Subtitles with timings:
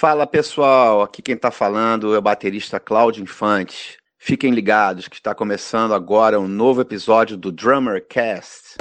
[0.00, 3.98] Fala pessoal, aqui quem está falando é o baterista Cláudio Infante.
[4.16, 8.78] Fiquem ligados que está começando agora um novo episódio do Drummer Cast.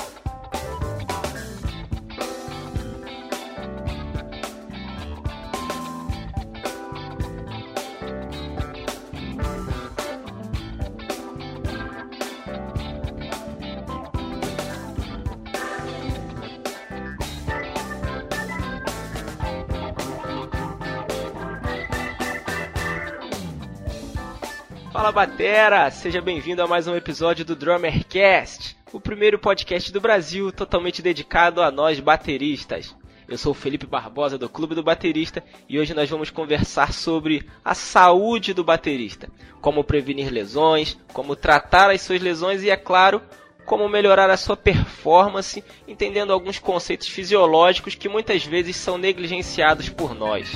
[25.49, 30.51] Fala Batera, seja bem-vindo a mais um episódio do Drummercast, o primeiro podcast do Brasil
[30.51, 32.95] totalmente dedicado a nós bateristas.
[33.27, 37.49] Eu sou o Felipe Barbosa do Clube do Baterista e hoje nós vamos conversar sobre
[37.65, 39.27] a saúde do baterista,
[39.59, 43.19] como prevenir lesões, como tratar as suas lesões e, é claro,
[43.65, 50.13] como melhorar a sua performance, entendendo alguns conceitos fisiológicos que muitas vezes são negligenciados por
[50.13, 50.47] nós.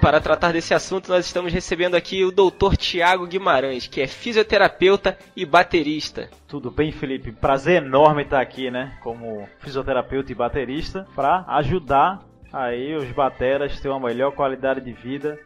[0.00, 2.74] Para tratar desse assunto, nós estamos recebendo aqui o Dr.
[2.76, 6.30] Tiago Guimarães, que é fisioterapeuta e baterista.
[6.48, 7.30] Tudo bem, Felipe?
[7.32, 13.80] Prazer enorme estar aqui, né, como fisioterapeuta e baterista, para ajudar aí os bateras a
[13.80, 15.38] ter uma melhor qualidade de vida,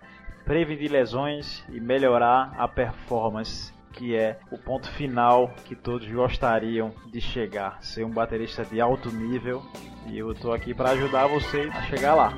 [0.44, 7.20] prevenir lesões e melhorar a performance que é o ponto final que todos gostariam de
[7.20, 9.62] chegar, ser um baterista de alto nível,
[10.08, 12.32] e eu estou aqui para ajudar você a chegar lá.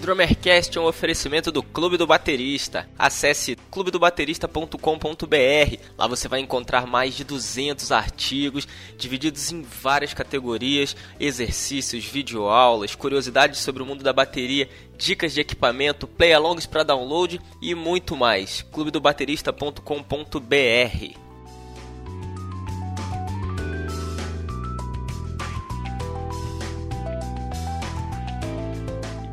[0.00, 2.88] Drummercast é um oferecimento do Clube do Baterista.
[2.98, 5.76] Acesse clubedobaterista.com.br.
[5.98, 8.66] Lá você vai encontrar mais de 200 artigos
[8.96, 16.08] divididos em várias categorias: exercícios, videoaulas, curiosidades sobre o mundo da bateria, dicas de equipamento,
[16.08, 18.64] play-alongs para download e muito mais.
[18.72, 21.29] clubedobaterista.com.br.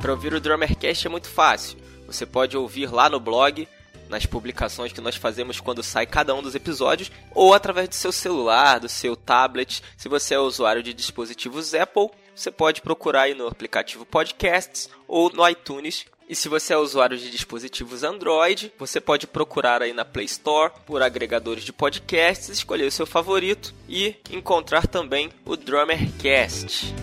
[0.08, 1.78] Para ouvir o Drummercast é muito fácil.
[2.06, 3.68] Você pode ouvir lá no blog,
[4.08, 8.14] nas publicações que nós fazemos quando sai cada um dos episódios, ou através do seu
[8.14, 9.84] celular, do seu tablet.
[9.98, 15.30] Se você é usuário de dispositivos Apple, você pode procurar aí no aplicativo Podcasts ou
[15.30, 16.06] no iTunes.
[16.30, 20.72] E se você é usuário de dispositivos Android, você pode procurar aí na Play Store
[20.86, 26.96] por agregadores de podcasts, escolher o seu favorito e encontrar também o Drummercast.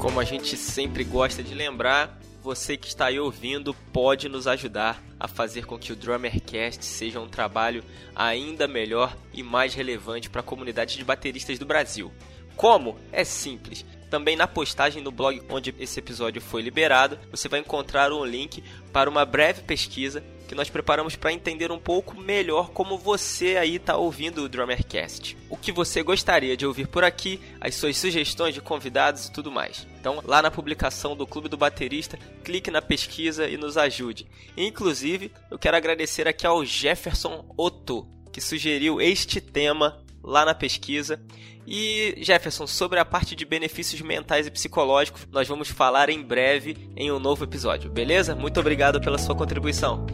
[0.00, 5.04] Como a gente sempre gosta de lembrar, você que está aí ouvindo pode nos ajudar
[5.20, 7.84] a fazer com que o Drummercast seja um trabalho
[8.16, 12.10] ainda melhor e mais relevante para a comunidade de bateristas do Brasil.
[12.56, 12.96] Como?
[13.12, 13.84] É simples.
[14.10, 18.62] Também na postagem do blog onde esse episódio foi liberado, você vai encontrar um link
[18.92, 23.76] para uma breve pesquisa que nós preparamos para entender um pouco melhor como você aí
[23.76, 25.36] está ouvindo o Drummercast.
[25.48, 29.48] O que você gostaria de ouvir por aqui, as suas sugestões de convidados e tudo
[29.48, 29.86] mais.
[30.00, 34.26] Então, lá na publicação do Clube do Baterista, clique na pesquisa e nos ajude.
[34.56, 41.20] Inclusive, eu quero agradecer aqui ao Jefferson Otto, que sugeriu este tema lá na pesquisa.
[41.66, 46.90] E Jefferson, sobre a parte de benefícios mentais e psicológicos, nós vamos falar em breve
[46.96, 48.34] em um novo episódio, beleza?
[48.34, 50.06] Muito obrigado pela sua contribuição.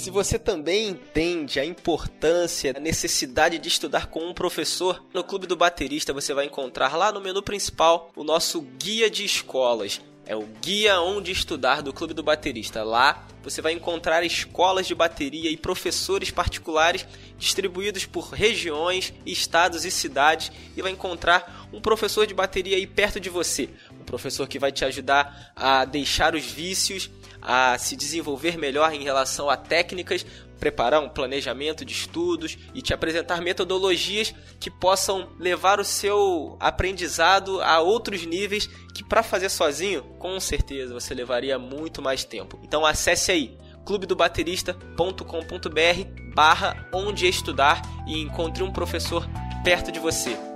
[0.00, 5.46] se você também entende a importância, a necessidade de estudar com um professor, no Clube
[5.46, 10.00] do Baterista você vai encontrar lá no menu principal o nosso guia de escolas.
[10.30, 12.84] É o Guia Onde Estudar do Clube do Baterista.
[12.84, 17.04] Lá você vai encontrar escolas de bateria e professores particulares
[17.36, 23.18] distribuídos por regiões, estados e cidades e vai encontrar um professor de bateria aí perto
[23.18, 23.70] de você.
[24.00, 27.10] Um professor que vai te ajudar a deixar os vícios
[27.42, 30.24] a se desenvolver melhor em relação a técnicas,
[30.60, 37.60] preparar um planejamento de estudos e te apresentar metodologias que possam levar o seu aprendizado
[37.62, 42.60] a outros níveis que para fazer sozinho, com certeza você levaria muito mais tempo.
[42.62, 49.26] Então acesse aí clubedobaterista.com.br barra onde estudar e encontre um professor
[49.64, 50.49] perto de você.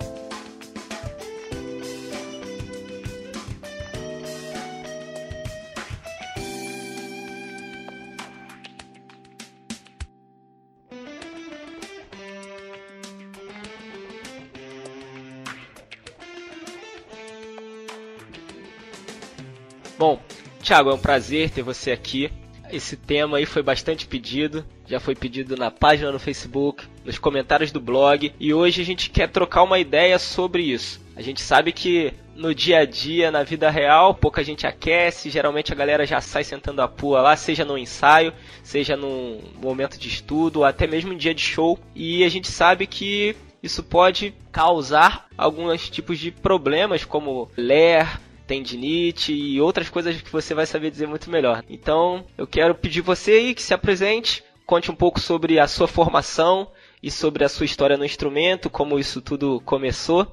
[20.04, 20.20] Bom,
[20.62, 22.30] Thiago, é um prazer ter você aqui.
[22.70, 27.72] Esse tema aí foi bastante pedido, já foi pedido na página no Facebook, nos comentários
[27.72, 31.00] do blog, e hoje a gente quer trocar uma ideia sobre isso.
[31.16, 35.72] A gente sabe que no dia a dia, na vida real, pouca gente aquece, geralmente
[35.72, 40.08] a galera já sai sentando a pua lá, seja no ensaio, seja num momento de
[40.08, 44.34] estudo, ou até mesmo em dia de show, e a gente sabe que isso pode
[44.52, 48.06] causar alguns tipos de problemas, como ler,
[48.46, 51.64] tendinite e outras coisas que você vai saber dizer muito melhor.
[51.68, 55.88] Então, eu quero pedir você aí que se apresente, conte um pouco sobre a sua
[55.88, 56.70] formação
[57.02, 60.26] e sobre a sua história no instrumento, como isso tudo começou,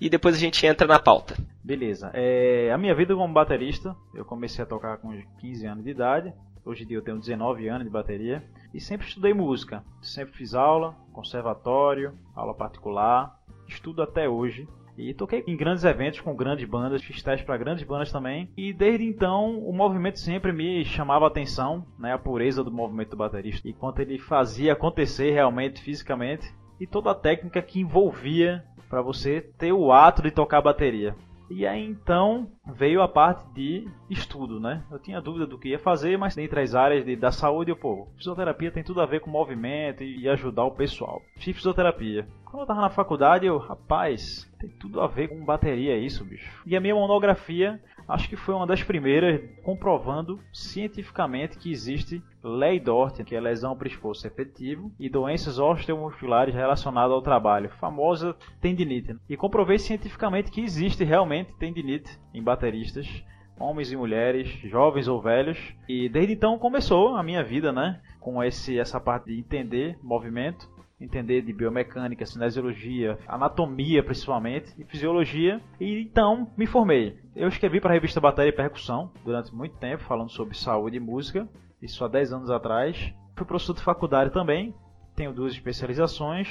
[0.00, 1.36] e depois a gente entra na pauta.
[1.62, 2.10] Beleza.
[2.12, 6.32] É, a minha vida como baterista, eu comecei a tocar com 15 anos de idade.
[6.64, 9.84] Hoje em dia eu tenho 19 anos de bateria e sempre estudei música.
[10.02, 13.38] Sempre fiz aula, conservatório, aula particular,
[13.68, 14.66] estudo até hoje.
[14.96, 18.48] E toquei em grandes eventos com grandes bandas, fiz testes para grandes bandas também.
[18.56, 23.10] E desde então o movimento sempre me chamava a atenção, né, a pureza do movimento
[23.10, 23.68] do baterista.
[23.68, 26.52] E quanto ele fazia acontecer realmente, fisicamente.
[26.80, 31.16] E toda a técnica que envolvia para você ter o ato de tocar bateria.
[31.50, 34.82] E aí então veio a parte de estudo, né?
[34.90, 37.76] Eu tinha dúvida do que ia fazer, mas dentre as áreas de, da saúde, eu,
[37.76, 41.20] pô, fisioterapia tem tudo a ver com movimento e, e ajudar o pessoal.
[41.36, 42.26] Fiz fisioterapia.
[42.44, 46.62] Quando eu tava na faculdade, eu, rapaz, tem tudo a ver com bateria isso, bicho.
[46.66, 52.80] E a minha monografia, acho que foi uma das primeiras comprovando cientificamente que existe lei
[52.80, 59.16] Dort, que é lesão por esforço efetivo, e doenças osteomusculares relacionadas ao trabalho, famosa tendinite.
[59.28, 63.24] E comprovei cientificamente que existe realmente tendinite em bateristas,
[63.58, 65.58] homens e mulheres, jovens ou velhos.
[65.88, 68.00] E desde então começou a minha vida, né?
[68.20, 75.60] Com esse, essa parte de entender movimento entender de biomecânica, cinesiologia, anatomia principalmente e fisiologia.
[75.80, 77.18] E então me formei.
[77.34, 81.00] Eu escrevi para a revista Bateria e Percussão durante muito tempo, falando sobre saúde e
[81.00, 81.48] música,
[81.82, 83.12] isso há 10 anos atrás.
[83.36, 84.74] Fui professor de faculdade também,
[85.14, 86.48] tenho duas especializações.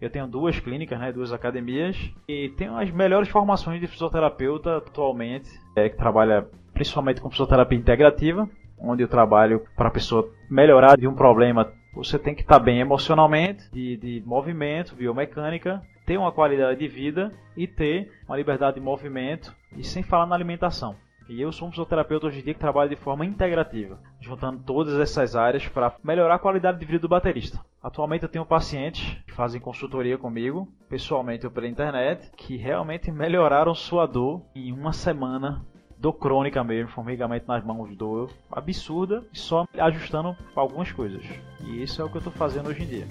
[0.00, 1.96] Eu tenho duas clínicas, né, duas academias
[2.28, 8.48] e tenho as melhores formações de fisioterapeuta atualmente, é, que trabalha principalmente com fisioterapia integrativa,
[8.78, 12.80] onde eu trabalho para a pessoa melhorar de um problema você tem que estar bem
[12.80, 18.80] emocionalmente, de, de movimento, biomecânica, ter uma qualidade de vida e ter uma liberdade de
[18.80, 20.96] movimento, e sem falar na alimentação.
[21.28, 24.98] E eu sou um fisioterapeuta hoje em dia que trabalha de forma integrativa, juntando todas
[24.98, 27.60] essas áreas para melhorar a qualidade de vida do baterista.
[27.82, 33.74] Atualmente eu tenho pacientes que fazem consultoria comigo, pessoalmente ou pela internet, que realmente melhoraram
[33.74, 35.66] sua dor em uma semana
[35.98, 41.22] dor crônica mesmo, formigamento nas mãos, dor absurda, só ajustando algumas coisas.
[41.64, 43.06] E isso é o que eu estou fazendo hoje em dia.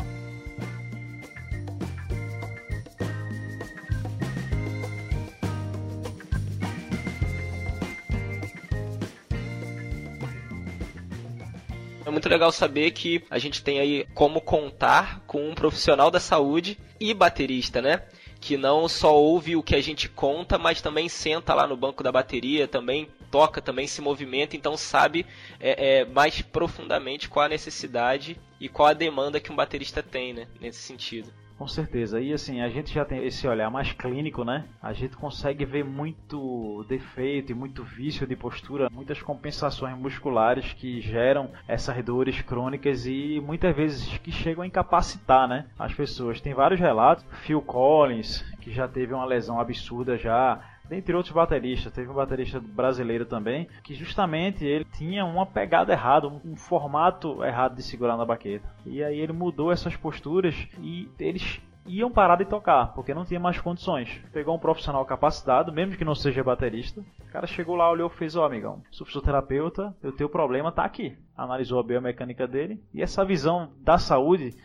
[12.06, 16.22] É muito legal saber que a gente tem aí como contar com um profissional da
[16.22, 18.04] saúde e baterista, né?
[18.48, 22.02] Que não só ouve o que a gente conta, mas também senta lá no banco
[22.02, 25.26] da bateria, também toca, também se movimenta, então sabe
[25.60, 30.32] é, é, mais profundamente qual a necessidade e qual a demanda que um baterista tem,
[30.32, 31.30] né, nesse sentido.
[31.58, 32.22] Com certeza.
[32.22, 34.66] E assim, a gente já tem esse olhar mais clínico, né?
[34.82, 41.02] A gente consegue ver muito defeito e muito vício de postura, muitas compensações musculares que
[41.02, 45.66] geram essas dores crônicas e muitas vezes que chegam a incapacitar, né?
[45.80, 46.40] As pessoas.
[46.40, 47.26] Tem vários relatos.
[47.42, 51.94] Phil Collins, que já teve uma lesão absurda já dentre outros bateristas.
[51.94, 57.76] Teve um baterista brasileiro também, que justamente ele tinha uma pegada errada, um, formato errado
[57.76, 58.68] de segurar na baqueta.
[58.86, 63.40] E aí ele mudou essas posturas e eles iam parar de tocar, porque não tinha
[63.40, 64.22] mais condições.
[64.34, 67.02] Pegou um profissional capacitado, mesmo que não seja baterista.
[67.22, 70.72] O cara chegou lá, olhou e fez: Ó, oh, amigão, sou fisioterapeuta, o teu problema
[70.72, 71.18] tá aqui.
[71.36, 74.56] Analisou a biomecânica dele e essa visão da saúde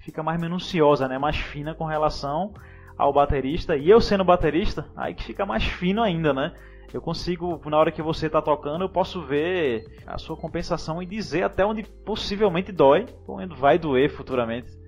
[0.00, 1.18] fica mais minuciosa, né?
[1.18, 2.52] mais fina com relação
[2.96, 6.52] ao baterista, e eu sendo baterista, aí que fica mais fino ainda, né?
[6.92, 11.06] Eu consigo, na hora que você está tocando, eu posso ver a sua compensação e
[11.06, 14.82] dizer até onde possivelmente dói, ou vai doer futuramente.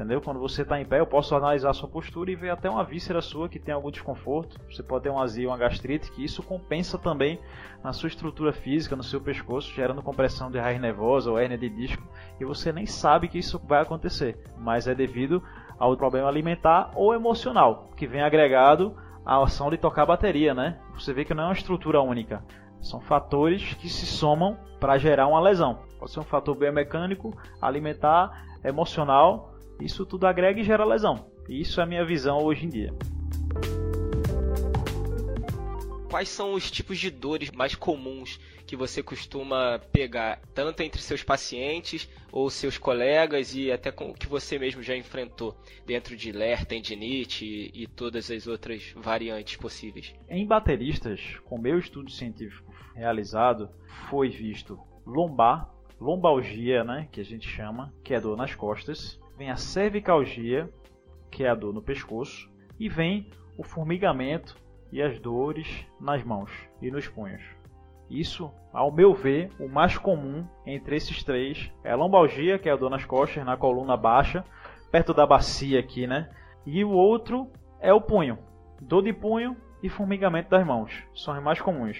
[0.00, 0.22] Entendeu?
[0.22, 2.82] Quando você está em pé, eu posso analisar a sua postura e ver até uma
[2.82, 4.58] víscera sua que tem algum desconforto.
[4.70, 7.38] Você pode ter uma azia, uma gastrite, que isso compensa também
[7.84, 11.68] na sua estrutura física, no seu pescoço, gerando compressão de raiz nervosa ou hérnia de
[11.68, 12.02] disco.
[12.40, 15.42] E você nem sabe que isso vai acontecer, mas é devido
[15.80, 18.94] ao problema alimentar ou emocional, que vem agregado
[19.24, 20.78] à ação de tocar bateria, né?
[20.94, 22.44] Você vê que não é uma estrutura única.
[22.82, 25.80] São fatores que se somam para gerar uma lesão.
[25.98, 29.54] Pode ser um fator biomecânico, alimentar, emocional.
[29.80, 31.26] Isso tudo agrega e gera lesão.
[31.48, 32.94] Isso é a minha visão hoje em dia.
[36.10, 41.22] Quais são os tipos de dores mais comuns que você costuma pegar, tanto entre seus
[41.22, 46.32] pacientes ou seus colegas e até com o que você mesmo já enfrentou dentro de
[46.32, 50.12] LER, tendinite e, e todas as outras variantes possíveis?
[50.28, 53.70] Em bateristas, com meu estudo científico realizado,
[54.08, 59.50] foi visto lombar, lombalgia, né, que a gente chama, que é dor nas costas, vem
[59.50, 60.68] a cervicalgia,
[61.30, 62.50] que é a dor no pescoço,
[62.80, 64.56] e vem o formigamento
[64.92, 67.42] e as dores nas mãos e nos punhos.
[68.10, 72.72] Isso, ao meu ver, o mais comum entre esses três é a lombalgia, que é
[72.72, 74.44] a dor nas costas, na coluna baixa,
[74.90, 76.28] perto da bacia aqui, né?
[76.66, 77.48] E o outro
[77.80, 78.36] é o punho.
[78.80, 80.92] Dor de punho e formigamento das mãos.
[81.14, 81.96] São os mais comuns.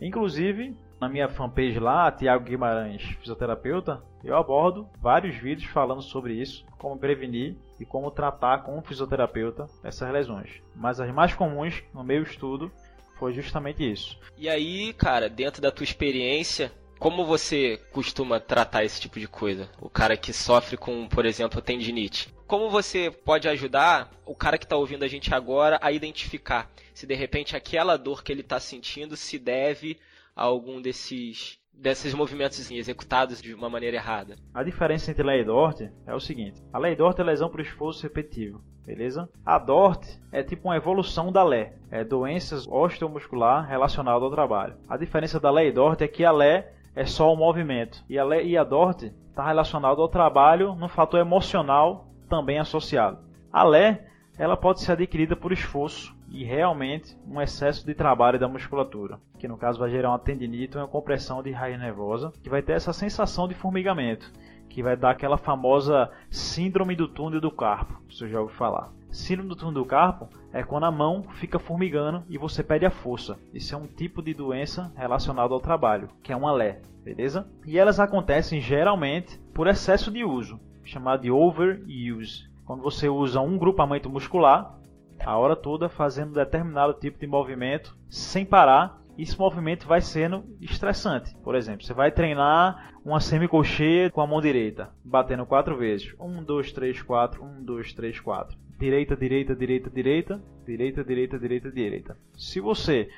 [0.00, 6.64] Inclusive, na minha fanpage lá, Tiago Guimarães, fisioterapeuta, eu abordo vários vídeos falando sobre isso,
[6.78, 10.62] como prevenir e como tratar com um fisioterapeuta essas lesões.
[10.74, 12.70] Mas as mais comuns, no meu estudo,
[13.18, 14.18] foi justamente isso.
[14.36, 19.70] E aí, cara, dentro da tua experiência, como você costuma tratar esse tipo de coisa?
[19.80, 22.28] O cara que sofre com, por exemplo, tendinite.
[22.46, 27.06] Como você pode ajudar o cara que está ouvindo a gente agora a identificar se
[27.06, 29.98] de repente aquela dor que ele está sentindo se deve
[30.34, 34.36] a algum desses desses movimentos assim, executados de uma maneira errada.
[34.52, 37.60] A diferença entre lei e DORT é o seguinte: a lei DORT é lesão por
[37.60, 39.28] esforço repetitivo, beleza?
[39.44, 44.76] A DORT é tipo uma evolução da LE, é doenças osteomuscular relacionadas ao trabalho.
[44.88, 48.24] A diferença da lei DORT é que a LE é só o movimento e a
[48.24, 53.18] LE e a DORT está relacionado ao trabalho no fator emocional também associado.
[53.52, 53.98] A LE
[54.38, 59.48] ela pode ser adquirida por esforço e realmente um excesso de trabalho da musculatura, que
[59.48, 62.72] no caso vai gerar uma tendinite ou uma compressão de raiz nervosa, que vai ter
[62.72, 64.32] essa sensação de formigamento,
[64.68, 68.92] que vai dar aquela famosa síndrome do túnel do carpo, se você já ouviu falar.
[69.10, 72.90] Síndrome do túnel do carpo é quando a mão fica formigando e você perde a
[72.90, 73.36] força.
[73.52, 77.48] Isso é um tipo de doença relacionado ao trabalho, que é uma LE, beleza?
[77.66, 82.48] E elas acontecem geralmente por excesso de uso, chamado de overuse.
[82.64, 84.78] Quando você usa um grupamento muscular
[85.24, 89.00] a hora toda fazendo determinado tipo de movimento sem parar.
[89.18, 91.36] Esse movimento vai sendo estressante.
[91.42, 96.14] Por exemplo, você vai treinar uma semicolcheia com a mão direita, batendo quatro vezes.
[96.18, 97.44] Um, dois, três, quatro.
[97.44, 98.56] Um, dois, três, quatro.
[98.78, 102.16] Direita, direita, direita, direita, direita, direita, direita, direita.
[102.36, 103.10] Se você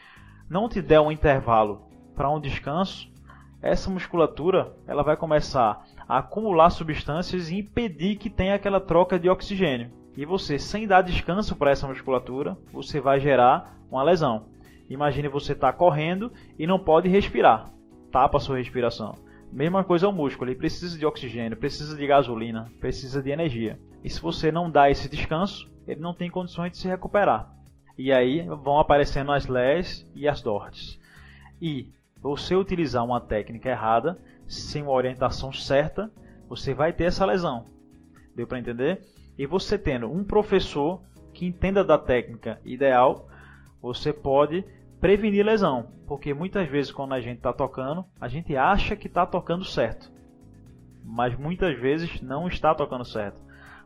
[0.51, 1.83] não te der um intervalo
[2.17, 3.09] para um descanso,
[3.61, 9.29] essa musculatura ela vai começar a acumular substâncias e impedir que tenha aquela troca de
[9.29, 10.02] oxigênio.
[10.17, 14.47] E você, sem dar descanso para essa musculatura, você vai gerar uma lesão.
[14.89, 17.71] Imagine você estar tá correndo e não pode respirar.
[18.11, 19.17] Tapa a sua respiração.
[19.51, 23.79] Mesma coisa ao músculo, ele precisa de oxigênio, precisa de gasolina, precisa de energia.
[24.03, 27.51] E se você não dá esse descanso, ele não tem condições de se recuperar.
[27.97, 30.99] E aí vão aparecendo as LES e as DORTs.
[31.61, 31.89] E
[32.21, 36.11] você utilizar uma técnica errada, sem uma orientação certa,
[36.49, 37.67] você vai ter essa lesão.
[38.35, 39.03] Deu para entender?
[39.39, 41.01] E você tendo um professor
[41.33, 43.29] que entenda da técnica ideal,
[43.81, 44.65] você pode
[45.01, 49.27] prevenir lesão, porque muitas vezes quando a gente está tocando, a gente acha que está
[49.27, 50.13] tocando certo,
[51.05, 53.41] mas muitas vezes não está tocando certo.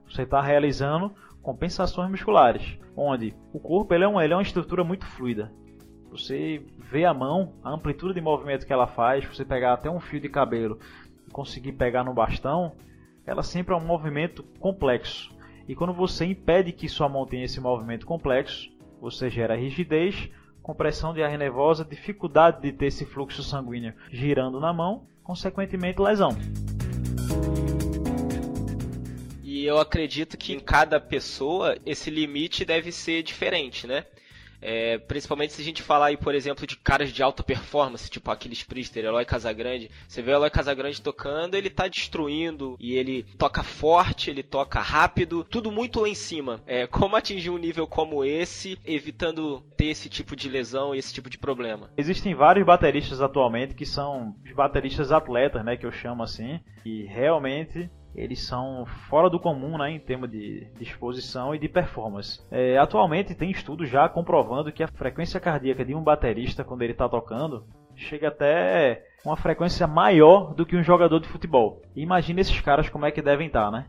[0.07, 4.85] Você está realizando compensações musculares, onde o corpo ele é, um, ele é uma estrutura
[4.85, 5.53] muito fluida.
[6.11, 10.01] Você vê a mão, a amplitude de movimento que ela faz, você pegar até um
[10.01, 10.79] fio de cabelo
[11.27, 12.73] e conseguir pegar no bastão,
[13.25, 15.36] ela sempre é um movimento complexo.
[15.69, 18.71] E quando você impede que sua mão tenha esse movimento complexo,
[19.01, 20.31] você gera rigidez,
[20.63, 26.31] compressão de ar nervosa, dificuldade de ter esse fluxo sanguíneo girando na mão, consequentemente lesão.
[29.43, 34.05] E eu acredito que em cada pessoa esse limite deve ser diferente, né?
[34.61, 38.31] É, principalmente se a gente falar aí, por exemplo, de caras de alta performance, tipo
[38.31, 39.91] aqueles Priester, Eloy Casagrande.
[40.09, 44.81] Você vê o Eloy Casagrande tocando, ele tá destruindo e ele toca forte, ele toca
[44.81, 46.63] rápido, tudo muito lá em cima.
[46.67, 51.13] É, como atingir um nível como esse, evitando ter esse tipo de lesão e esse
[51.13, 51.91] tipo de problema?
[51.97, 57.05] Existem vários bateristas atualmente que são os bateristas atletas, né, que eu chamo assim, e
[57.05, 62.41] realmente eles são fora do comum né, em termos de disposição e de performance.
[62.51, 66.93] É, atualmente tem estudos já comprovando que a frequência cardíaca de um baterista quando ele
[66.93, 71.83] está tocando chega até uma frequência maior do que um jogador de futebol.
[71.95, 73.87] Imagina esses caras como é que devem estar, tá, né?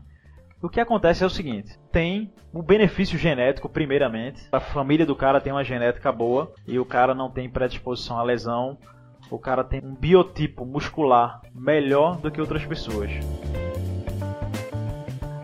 [0.60, 4.48] O que acontece é o seguinte: tem um benefício genético, primeiramente.
[4.50, 8.22] A família do cara tem uma genética boa e o cara não tem predisposição à
[8.22, 8.76] lesão.
[9.30, 13.10] O cara tem um biotipo muscular melhor do que outras pessoas.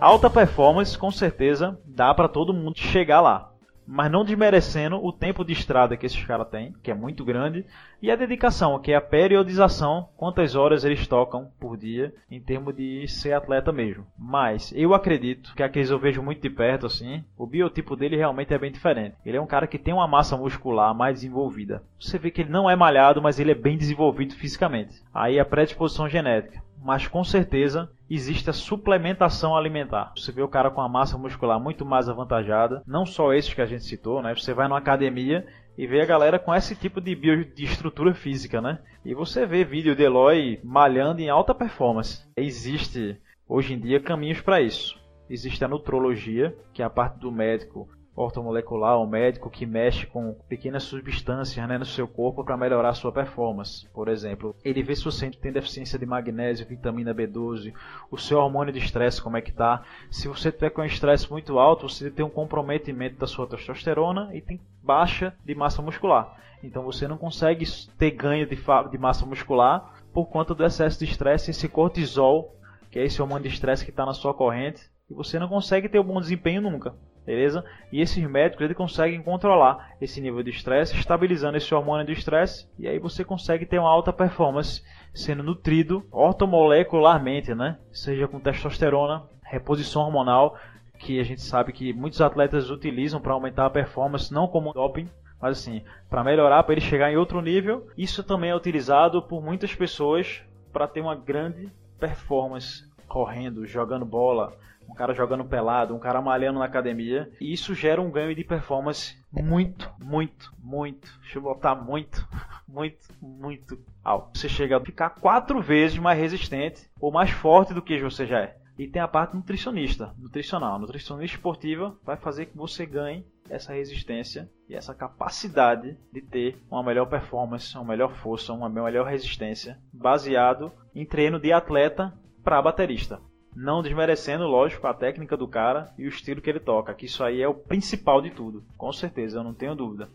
[0.05, 3.55] Alta performance, com certeza, dá para todo mundo chegar lá.
[3.87, 7.65] mas não desmerecendo o tempo de estrada que esses caras têm, que é muito grande,
[8.01, 12.75] e a dedicação, que é a periodização, quantas horas eles tocam por dia, em termos
[12.75, 14.07] de ser atleta mesmo.
[14.19, 18.53] Mas eu acredito que aqueles eu vejo muito de perto, assim, o biotipo dele realmente
[18.53, 19.17] é bem diferente.
[19.25, 21.83] Ele é um cara que tem uma massa muscular mais desenvolvida.
[22.01, 25.03] Você vê que ele não é malhado, mas ele é bem desenvolvido fisicamente.
[25.13, 30.13] Aí a predisposição genética mas com certeza existe a suplementação alimentar.
[30.15, 33.63] Você vê o cara com a massa muscular muito mais avantajada, não só esses que
[33.63, 34.35] a gente citou, né?
[34.35, 35.47] Você vai numa academia
[35.79, 38.81] e vê a galera com esse tipo de, bio, de estrutura física, né?
[39.03, 42.29] E você vê vídeo de Eloy malhando em alta performance.
[42.37, 45.01] Existe hoje em dia caminhos para isso.
[45.31, 50.35] Existe a nutrologia, que é a parte do médico ortomolecular, um médico que mexe com
[50.49, 53.89] pequenas substâncias né, no seu corpo para melhorar a sua performance.
[53.93, 57.73] Por exemplo, ele vê se você tem deficiência de magnésio, vitamina B12,
[58.11, 59.83] o seu hormônio de estresse como é que tá.
[60.11, 64.31] Se você tiver com um estresse muito alto, você tem um comprometimento da sua testosterona
[64.33, 66.37] e tem baixa de massa muscular.
[66.63, 67.65] Então você não consegue
[67.99, 72.55] ter ganho de, de massa muscular por conta do excesso de estresse, esse cortisol,
[72.91, 75.89] que é esse hormônio de estresse que está na sua corrente, e você não consegue
[75.89, 76.95] ter um bom desempenho nunca
[77.25, 77.65] beleza?
[77.91, 82.69] E esses médicos eles conseguem controlar esse nível de estresse, estabilizando esse hormônio de estresse,
[82.79, 87.79] e aí você consegue ter uma alta performance sendo nutrido ortomolecularmente, né?
[87.93, 90.57] Seja com testosterona, reposição hormonal,
[90.99, 95.09] que a gente sabe que muitos atletas utilizam para aumentar a performance, não como doping,
[95.41, 97.87] mas assim, para melhorar, para ele chegar em outro nível.
[97.97, 104.53] Isso também é utilizado por muitas pessoas para ter uma grande performance correndo, jogando bola,
[104.89, 107.31] um cara jogando pelado, um cara malhando na academia.
[107.41, 111.11] E isso gera um ganho de performance muito, muito, muito.
[111.21, 112.27] Deixa eu botar muito,
[112.69, 114.39] muito, muito alto.
[114.39, 118.41] Você chega a ficar quatro vezes mais resistente ou mais forte do que você já
[118.41, 118.57] é.
[118.77, 120.79] E tem a parte nutricionista, nutricional.
[120.79, 126.83] Nutricionista esportiva vai fazer que você ganhe essa resistência e essa capacidade de ter uma
[126.83, 133.21] melhor performance, uma melhor força, uma melhor resistência, baseado em treino de atleta para baterista.
[133.55, 137.23] Não desmerecendo, lógico, a técnica do cara e o estilo que ele toca, que isso
[137.23, 140.09] aí é o principal de tudo, com certeza, eu não tenho dúvida.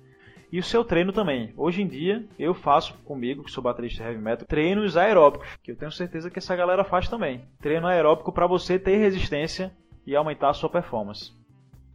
[0.52, 1.54] E o seu treino também.
[1.56, 5.76] Hoje em dia, eu faço comigo, que sou baterista heavy metal, treinos aeróbicos, que eu
[5.76, 7.48] tenho certeza que essa galera faz também.
[7.62, 9.72] Treino aeróbico para você ter resistência
[10.08, 11.32] e aumentar a sua performance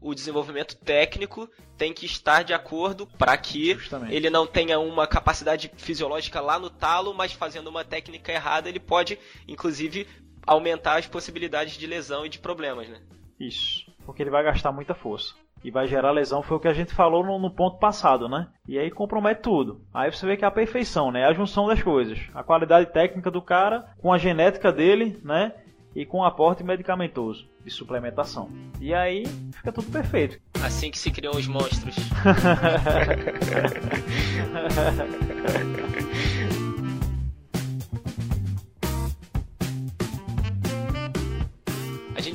[0.05, 4.15] o desenvolvimento técnico tem que estar de acordo para que Justamente.
[4.15, 8.79] ele não tenha uma capacidade fisiológica lá no talo, mas fazendo uma técnica errada, ele
[8.79, 10.07] pode, inclusive,
[10.47, 13.01] aumentar as possibilidades de lesão e de problemas, né?
[13.39, 15.35] Isso, porque ele vai gastar muita força.
[15.63, 18.49] E vai gerar lesão, foi o que a gente falou no, no, ponto passado, né?
[18.69, 19.81] E aí compromete tudo.
[19.95, 21.23] Aí você vê que é a perfeição, né?
[21.23, 22.21] É a junção das coisas.
[22.35, 25.55] A qualidade técnica do cara, com a genética dele, né?
[25.97, 28.51] E com o aporte medicamentoso de suplementação.
[28.79, 30.39] E aí fica tudo perfeito.
[30.63, 31.97] Assim que se criam os monstros.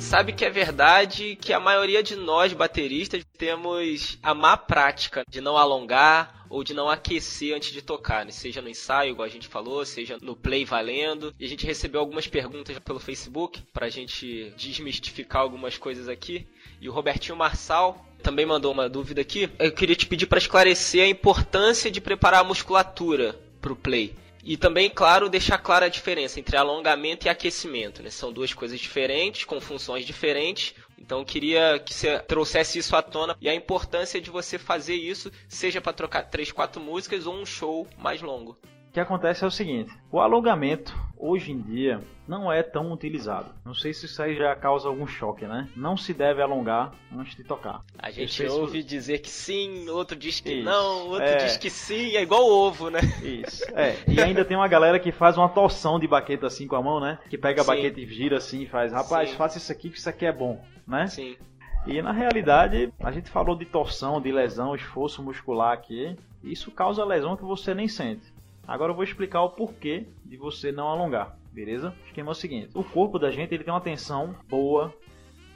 [0.09, 5.39] sabe que é verdade que a maioria de nós bateristas temos a má prática de
[5.39, 8.31] não alongar ou de não aquecer antes de tocar, né?
[8.31, 11.31] seja no ensaio, igual a gente falou, seja no play valendo.
[11.39, 16.47] E a gente recebeu algumas perguntas pelo Facebook para a gente desmistificar algumas coisas aqui.
[16.81, 19.47] E o Robertinho Marçal também mandou uma dúvida aqui.
[19.59, 24.15] Eu queria te pedir para esclarecer a importância de preparar a musculatura para o play.
[24.43, 28.01] E também, claro, deixar clara a diferença entre alongamento e aquecimento.
[28.01, 28.09] Né?
[28.09, 30.73] São duas coisas diferentes, com funções diferentes.
[30.97, 35.31] Então, queria que você trouxesse isso à tona e a importância de você fazer isso,
[35.47, 38.57] seja para trocar três, quatro músicas ou um show mais longo.
[38.89, 43.51] O que acontece é o seguinte: o alongamento hoje em dia não é tão utilizado.
[43.63, 45.69] Não sei se isso aí já causa algum choque, né?
[45.75, 47.83] Não se deve alongar antes de tocar.
[47.99, 48.87] A gente ouve se...
[48.87, 50.65] dizer que sim, outro diz que isso.
[50.65, 51.37] não, outro é...
[51.37, 52.99] diz que sim, é igual ovo, né?
[53.21, 53.63] Isso.
[53.75, 53.95] É.
[54.07, 56.99] E ainda tem uma galera que faz uma torção de baqueta assim com a mão,
[56.99, 57.19] né?
[57.29, 57.69] Que pega a sim.
[57.69, 59.35] baqueta e gira assim e faz, rapaz, sim.
[59.35, 61.05] faça isso aqui que isso aqui é bom, né?
[61.05, 61.37] Sim.
[61.85, 66.15] E na realidade, a gente falou de torção, de lesão, esforço muscular aqui.
[66.43, 68.38] Isso causa lesão que você nem sente.
[68.69, 71.89] Agora eu vou explicar o porquê de você não alongar, beleza?
[72.03, 74.93] O esquema é o seguinte: o corpo da gente ele tem uma tensão boa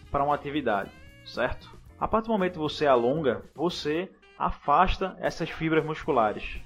[0.10, 0.89] para uma atividade,
[1.23, 1.78] certo?
[1.99, 6.60] A partir do momento que você alonga, você afasta essas fibras musculares.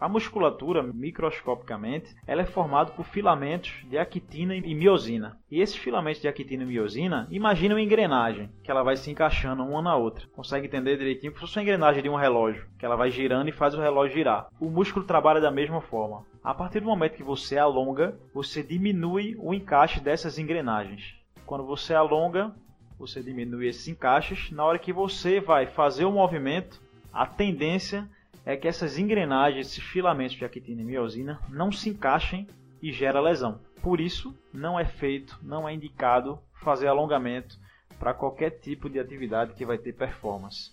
[0.00, 5.36] A musculatura, microscopicamente, ela é formada por filamentos de actina e miosina.
[5.50, 9.64] E esses filamentos de actina e miosina, imagina uma engrenagem, que ela vai se encaixando
[9.64, 10.28] uma na outra.
[10.28, 11.32] Consegue entender direitinho?
[11.32, 13.80] Como se fosse uma engrenagem de um relógio, que ela vai girando e faz o
[13.80, 14.46] relógio girar.
[14.60, 16.24] O músculo trabalha da mesma forma.
[16.44, 21.16] A partir do momento que você alonga, você diminui o encaixe dessas engrenagens.
[21.44, 22.54] Quando você alonga,
[22.96, 24.52] você diminui esses encaixes.
[24.52, 26.80] Na hora que você vai fazer o movimento,
[27.12, 28.08] a tendência
[28.48, 32.48] é que essas engrenagens, esses filamentos de actina e miosina não se encaixem
[32.80, 33.60] e gera lesão.
[33.82, 37.58] Por isso, não é feito, não é indicado fazer alongamento
[37.98, 40.72] para qualquer tipo de atividade que vai ter performance.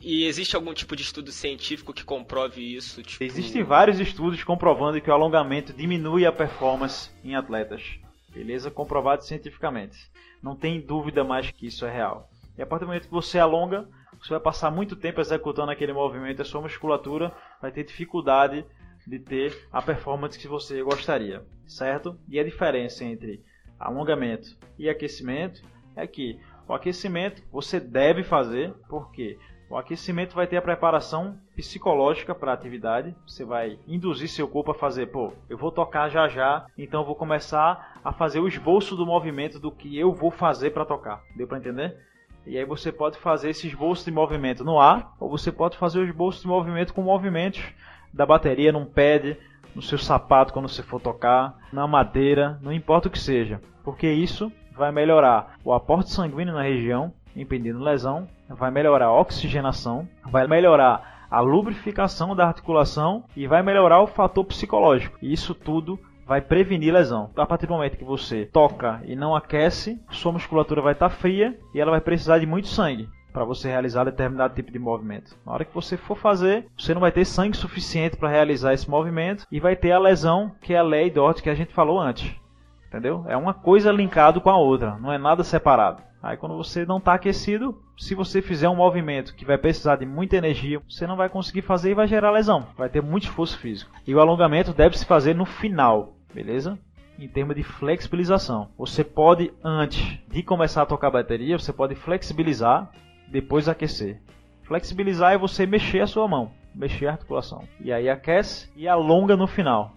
[0.00, 3.02] E existe algum tipo de estudo científico que comprove isso?
[3.02, 3.24] Tipo...
[3.24, 8.00] Existem vários estudos comprovando que o alongamento diminui a performance em atletas.
[8.32, 8.70] Beleza?
[8.70, 9.98] Comprovado cientificamente.
[10.42, 12.30] Não tem dúvida mais que isso é real.
[12.56, 13.86] E a partir do momento que você alonga,
[14.26, 18.66] você vai passar muito tempo executando aquele movimento, a sua musculatura vai ter dificuldade
[19.06, 22.18] de ter a performance que você gostaria, certo?
[22.28, 23.44] E a diferença entre
[23.78, 25.62] alongamento e aquecimento
[25.94, 29.38] é que o aquecimento você deve fazer, porque
[29.70, 33.14] o aquecimento vai ter a preparação psicológica para a atividade.
[33.26, 37.14] Você vai induzir seu corpo a fazer, pô, eu vou tocar já já, então vou
[37.14, 41.22] começar a fazer o esboço do movimento do que eu vou fazer para tocar.
[41.36, 41.96] Deu para entender?
[42.46, 45.98] E aí você pode fazer esse esboço de movimento no ar, ou você pode fazer
[45.98, 47.62] o esboço de movimento com movimentos
[48.14, 49.36] da bateria num pad,
[49.74, 54.10] no seu sapato quando você for tocar, na madeira, não importa o que seja, porque
[54.10, 60.46] isso vai melhorar o aporte sanguíneo na região, impedindo lesão, vai melhorar a oxigenação, vai
[60.46, 65.18] melhorar a lubrificação da articulação e vai melhorar o fator psicológico.
[65.20, 67.30] Isso tudo vai prevenir lesão.
[67.36, 71.58] A partir do momento que você toca e não aquece, sua musculatura vai estar fria
[71.72, 75.36] e ela vai precisar de muito sangue para você realizar determinado tipo de movimento.
[75.44, 78.88] Na hora que você for fazer, você não vai ter sangue suficiente para realizar esse
[78.88, 82.00] movimento e vai ter a lesão, que é a lei Dort que a gente falou
[82.00, 82.34] antes.
[82.88, 83.26] Entendeu?
[83.28, 86.02] É uma coisa linkado com a outra, não é nada separado.
[86.22, 90.06] Aí quando você não está aquecido, se você fizer um movimento que vai precisar de
[90.06, 92.66] muita energia, você não vai conseguir fazer e vai gerar lesão.
[92.76, 93.92] Vai ter muito esforço físico.
[94.06, 96.78] E o alongamento deve se fazer no final, beleza?
[97.18, 98.68] Em termos de flexibilização.
[98.76, 102.90] Você pode, antes de começar a tocar a bateria, você pode flexibilizar,
[103.28, 104.20] depois aquecer.
[104.62, 107.66] Flexibilizar é você mexer a sua mão, mexer a articulação.
[107.80, 109.94] E aí aquece e alonga no final.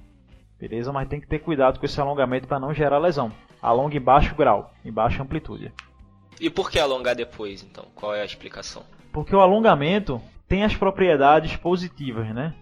[0.60, 0.92] Beleza?
[0.92, 3.32] Mas tem que ter cuidado com esse alongamento para não gerar lesão.
[3.62, 5.74] Alonga em baixo grau, em baixa amplitude.
[6.40, 7.86] E por que alongar depois, então?
[7.96, 8.84] Qual é a explicação?
[9.12, 12.54] Porque o alongamento tem as propriedades positivas, né?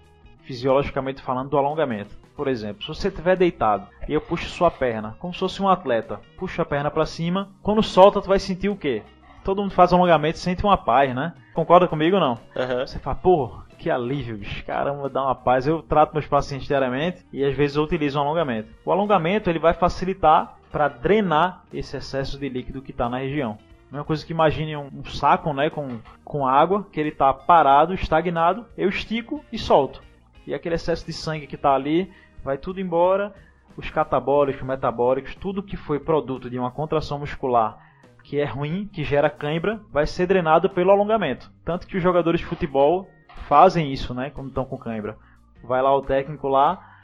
[0.48, 2.16] Fisiologicamente falando do alongamento.
[2.34, 5.68] Por exemplo, se você estiver deitado e eu puxo sua perna, como se fosse um
[5.68, 9.04] atleta, puxa a perna para cima, quando solta tu vai sentir o quê?
[9.44, 11.34] Todo mundo faz alongamento e sente uma paz, né?
[11.54, 12.40] Concorda comigo ou não?
[12.56, 12.88] Uhum.
[12.88, 14.64] Você fala, pô, que alívio, bicho.
[14.64, 15.68] Caramba, dá uma paz.
[15.68, 18.70] Eu trato meus pacientes diariamente e às vezes eu utilizo um alongamento.
[18.86, 23.58] O alongamento ele vai facilitar para drenar esse excesso de líquido que está na região.
[23.92, 27.94] Mesma coisa que imagine um, um, saco né, com, com água, que ele está parado,
[27.94, 30.02] estagnado, eu estico e solto.
[30.48, 32.12] E aquele excesso de sangue que está ali
[32.44, 33.36] vai tudo embora,
[33.76, 37.86] os catabólicos, metabólicos, tudo que foi produto de uma contração muscular
[38.24, 41.50] que é ruim, que gera cãibra, vai ser drenado pelo alongamento.
[41.64, 43.10] Tanto que os jogadores de futebol
[43.48, 45.18] fazem isso, né, quando estão com cãibra.
[45.64, 46.98] Vai lá o técnico lá,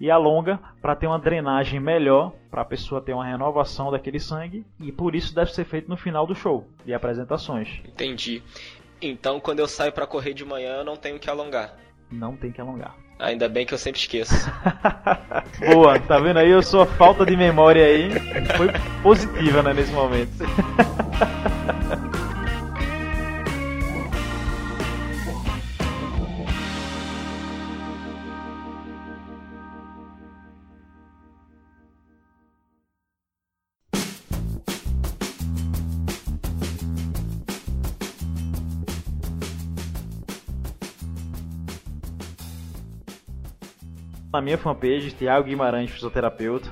[0.00, 4.64] e alonga para ter uma drenagem melhor, para a pessoa ter uma renovação daquele sangue
[4.80, 7.82] e por isso deve ser feito no final do show de apresentações.
[7.84, 8.42] Entendi.
[9.02, 11.76] Então, quando eu saio para correr de manhã, eu não tenho que alongar.
[12.10, 12.94] Não tem que alongar.
[13.18, 14.34] Ainda bem que eu sempre esqueço.
[15.72, 16.52] Boa, tá vendo aí?
[16.52, 18.10] A falta de memória aí
[18.56, 18.68] foi
[19.02, 20.32] positiva né, nesse momento.
[44.32, 46.70] na minha fanpage, Thiago Guimarães Fisioterapeuta,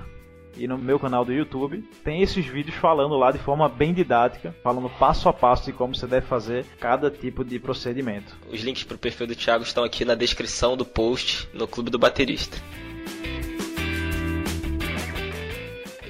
[0.57, 4.55] e no meu canal do YouTube, tem esses vídeos falando lá de forma bem didática,
[4.62, 8.37] falando passo a passo de como você deve fazer cada tipo de procedimento.
[8.51, 11.90] Os links para o perfil do Thiago estão aqui na descrição do post no Clube
[11.90, 12.57] do Baterista.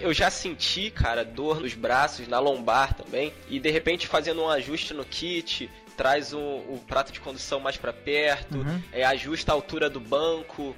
[0.01, 4.49] Eu já senti, cara, dor nos braços, na lombar também, e de repente fazendo um
[4.49, 8.81] ajuste no kit, traz o, o prato de condução mais para perto, uhum.
[8.93, 10.75] é, ajusta a altura do banco.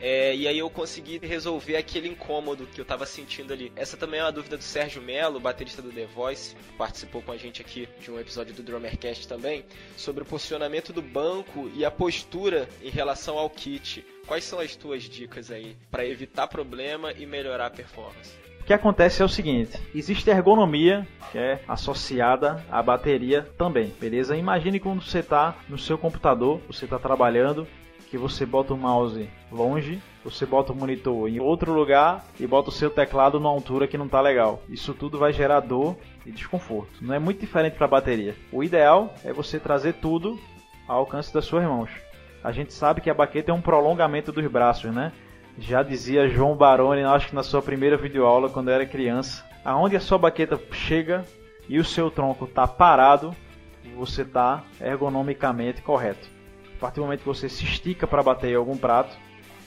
[0.00, 3.72] É, e aí eu consegui resolver aquele incômodo que eu tava sentindo ali.
[3.76, 7.32] Essa também é uma dúvida do Sérgio Melo, baterista do The Voice, que participou com
[7.32, 9.64] a gente aqui de um episódio do Drummercast também,
[9.96, 14.04] sobre o posicionamento do banco e a postura em relação ao kit.
[14.26, 18.44] Quais são as tuas dicas aí para evitar problema e melhorar a performance?
[18.60, 24.34] O que acontece é o seguinte: existe ergonomia que é associada à bateria também, beleza?
[24.34, 27.68] Imagine quando você está no seu computador, você está trabalhando
[28.14, 32.68] que você bota o mouse longe, você bota o monitor em outro lugar e bota
[32.68, 34.62] o seu teclado numa altura que não está legal.
[34.68, 36.92] Isso tudo vai gerar dor e desconforto.
[37.00, 38.36] Não é muito diferente para a bateria.
[38.52, 40.38] O ideal é você trazer tudo
[40.86, 41.90] ao alcance das suas mãos.
[42.44, 45.10] A gente sabe que a baqueta é um prolongamento dos braços, né?
[45.58, 50.00] Já dizia João Baroni, acho que na sua primeira videoaula quando era criança, aonde a
[50.00, 51.24] sua baqueta chega
[51.68, 53.34] e o seu tronco está parado,
[53.96, 56.33] você está ergonomicamente correto.
[56.76, 59.16] A partir do momento que você se estica para bater em algum prato,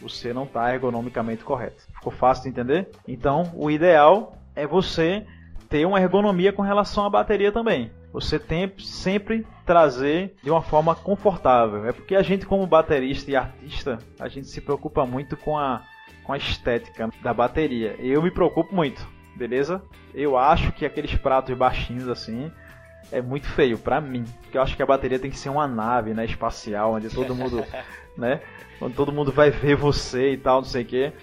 [0.02, 1.84] você não está ergonomicamente correto.
[1.93, 2.89] Ficou fácil de entender?
[3.08, 5.26] Então, o ideal é você
[5.70, 7.91] ter uma ergonomia com relação à bateria também.
[8.13, 11.86] Você tem sempre trazer de uma forma confortável.
[11.86, 15.84] É porque a gente, como baterista e artista, a gente se preocupa muito com a,
[16.24, 17.96] com a estética da bateria.
[18.00, 19.82] Eu me preocupo muito, beleza?
[20.13, 22.52] Eu acho que aqueles pratos baixinhos assim
[23.12, 25.67] é muito feio para mim, porque eu acho que a bateria tem que ser uma
[25.67, 27.63] nave, né, espacial, onde todo mundo,
[28.17, 28.41] né,
[28.82, 31.13] onde todo mundo vai ver você e tal, não sei o quê.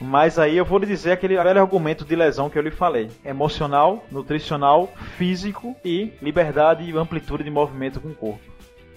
[0.00, 3.10] Mas aí eu vou lhe dizer aquele velho argumento de lesão que eu lhe falei:
[3.24, 8.44] emocional, nutricional, físico e liberdade e amplitude de movimento com o corpo.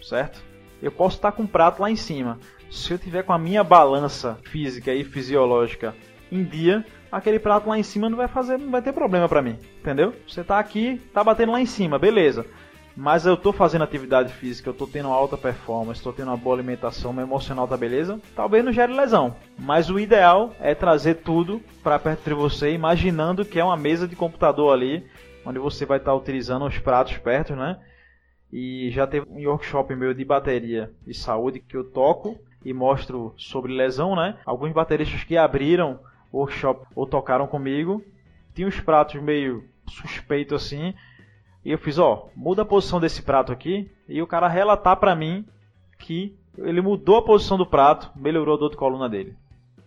[0.02, 0.44] Certo?
[0.82, 2.38] Eu posso estar com um prato lá em cima.
[2.70, 5.96] Se eu tiver com a minha balança física e fisiológica
[6.32, 9.42] em dia, aquele prato lá em cima não vai fazer, não vai ter problema para
[9.42, 10.14] mim, entendeu?
[10.28, 12.46] Você tá aqui, tá batendo lá em cima, beleza
[13.00, 16.58] mas eu tô fazendo atividade física, eu tô tendo alta performance, tô tendo uma boa
[16.58, 19.38] alimentação, meu emocional tá beleza, talvez não gere lesão.
[19.58, 24.06] Mas o ideal é trazer tudo para perto de você, imaginando que é uma mesa
[24.06, 25.08] de computador ali,
[25.46, 27.80] onde você vai estar tá utilizando os pratos perto, né?
[28.52, 33.34] E já teve um workshop meu de bateria e saúde que eu toco e mostro
[33.38, 34.38] sobre lesão, né?
[34.46, 38.04] Alguns bateristas que abriram workshop ou tocaram comigo,
[38.54, 40.94] tinham os pratos meio suspeitos assim,
[41.64, 43.92] e eu fiz, ó, muda a posição desse prato aqui.
[44.08, 45.46] E o cara relatar pra mim
[45.98, 49.36] que ele mudou a posição do prato, melhorou a dor de coluna dele.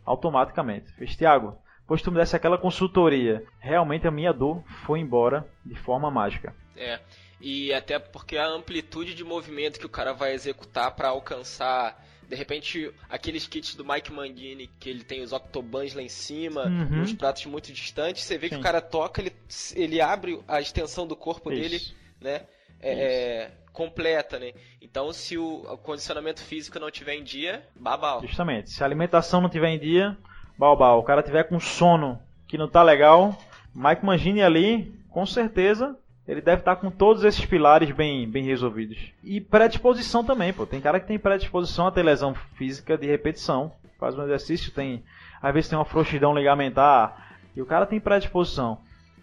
[0.04, 0.92] Automaticamente.
[0.92, 5.74] Fez, Thiago, pois tu me desse aquela consultoria, realmente a minha dor foi embora de
[5.74, 6.54] forma mágica.
[6.76, 7.00] É,
[7.40, 12.38] e até porque a amplitude de movimento que o cara vai executar para alcançar de
[12.38, 17.02] repente, aqueles kits do Mike Mangini, que ele tem os octobans lá em cima, uhum.
[17.02, 18.54] os pratos muito distantes, você vê Sim.
[18.54, 19.34] que o cara toca, ele,
[19.76, 21.60] ele abre a extensão do corpo Isso.
[21.60, 21.82] dele,
[22.22, 22.46] né?
[22.80, 24.52] É, é, completa, né?
[24.80, 28.22] Então, se o, o, condicionamento físico não tiver em dia, babau.
[28.26, 28.70] Justamente.
[28.70, 30.16] Se a alimentação não tiver em dia,
[30.56, 31.00] babau.
[31.00, 32.18] O cara tiver com sono
[32.48, 33.38] que não tá legal,
[33.74, 35.94] Mike Mangini ali, com certeza,
[36.26, 39.12] ele deve estar com todos esses pilares bem, bem resolvidos.
[39.24, 40.64] E predisposição também, pô.
[40.64, 43.72] Tem cara que tem predisposição a ter lesão física de repetição.
[43.98, 45.02] Faz um exercício, tem.
[45.40, 47.36] Às vezes tem uma frouxidão ligamentar.
[47.56, 48.78] E o cara tem predisposição.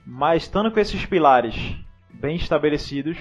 [0.06, 1.56] Mas estando com esses pilares
[2.10, 3.18] bem estabelecidos,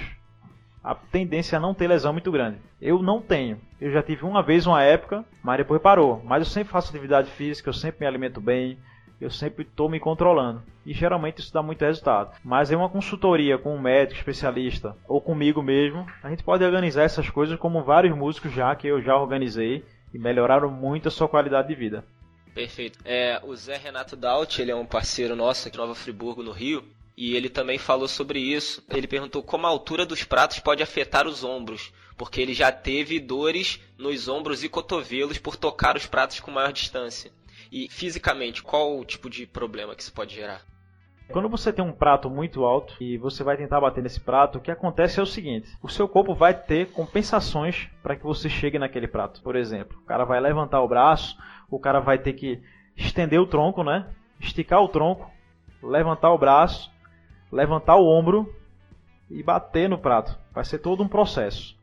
[0.83, 2.59] a tendência a não ter lesão é muito grande.
[2.81, 3.61] Eu não tenho.
[3.81, 6.21] Eu já tive uma vez uma época, mas depois parou.
[6.25, 8.77] Mas eu sempre faço atividade física, eu sempre me alimento bem,
[9.21, 10.63] eu sempre estou me controlando.
[10.87, 12.37] E geralmente isso dá muito resultado.
[12.45, 17.03] Mas em uma consultoria com um médico especialista ou comigo mesmo, a gente pode organizar
[17.03, 21.29] essas coisas como vários músicos já que eu já organizei e melhoraram muito a sua
[21.29, 22.05] qualidade de vida.
[22.55, 22.99] Perfeito.
[23.05, 26.51] É, o Zé Renato Daut, ele é um parceiro nosso aqui em Nova Friburgo, no
[26.51, 26.85] Rio,
[27.17, 28.83] e ele também falou sobre isso.
[28.89, 33.21] Ele perguntou como a altura dos pratos pode afetar os ombros, porque ele já teve
[33.21, 37.31] dores nos ombros e cotovelos por tocar os pratos com maior distância.
[37.71, 40.63] E fisicamente, qual o tipo de problema que isso pode gerar?
[41.31, 44.61] Quando você tem um prato muito alto e você vai tentar bater nesse prato, o
[44.61, 48.79] que acontece é o seguinte: o seu corpo vai ter compensações para que você chegue
[48.79, 49.43] naquele prato.
[49.43, 51.37] Por exemplo, o cara vai levantar o braço,
[51.71, 52.63] o cara vai ter que
[52.97, 54.09] estender o tronco, né?
[54.41, 55.31] Esticar o tronco,
[55.83, 56.91] levantar o braço,
[57.53, 58.55] levantar o ombro
[59.31, 60.39] e bater no prato.
[60.55, 61.77] Vai ser todo um processo.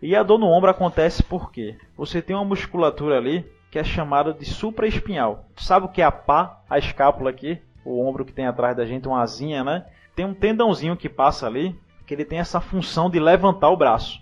[0.00, 4.32] E a dor no ombro acontece porque você tem uma musculatura ali que é chamado
[4.32, 5.44] de supraespinhal.
[5.56, 7.60] Sabe o que é a pá, a escápula aqui?
[7.84, 9.86] O ombro que tem atrás da gente, uma asinha, né?
[10.14, 14.20] Tem um tendãozinho que passa ali, que ele tem essa função de levantar o braço.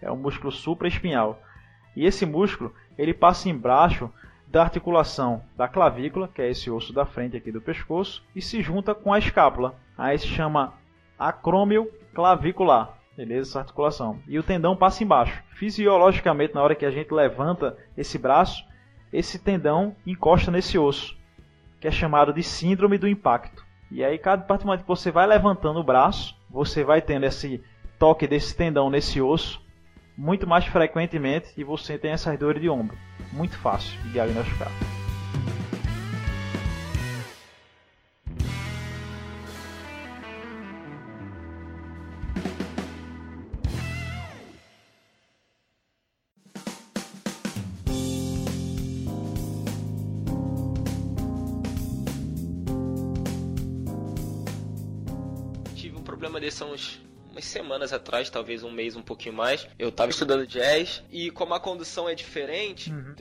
[0.00, 1.38] É o músculo supraespinhal.
[1.96, 4.10] E esse músculo, ele passa embaixo
[4.46, 8.62] da articulação da clavícula, que é esse osso da frente aqui do pescoço, e se
[8.62, 9.74] junta com a escápula.
[9.98, 10.74] Aí se chama
[11.18, 12.98] acrômio clavicular.
[13.16, 13.50] Beleza?
[13.50, 14.18] Essa articulação.
[14.26, 15.42] E o tendão passa embaixo.
[15.54, 18.64] Fisiologicamente, na hora que a gente levanta esse braço,
[19.14, 21.16] esse tendão encosta nesse osso,
[21.80, 23.64] que é chamado de síndrome do impacto.
[23.90, 27.62] E aí, cada parte que você vai levantando o braço, você vai tendo esse
[27.96, 29.64] toque desse tendão nesse osso
[30.16, 32.96] muito mais frequentemente e você tem essas dores de ombro.
[33.32, 34.70] Muito fácil de diagnosticar.
[56.24, 59.66] Problema desse há uns umas semanas atrás, talvez um mês, um pouquinho mais.
[59.76, 63.12] Eu tava estudando jazz e como a condução é diferente, uhum.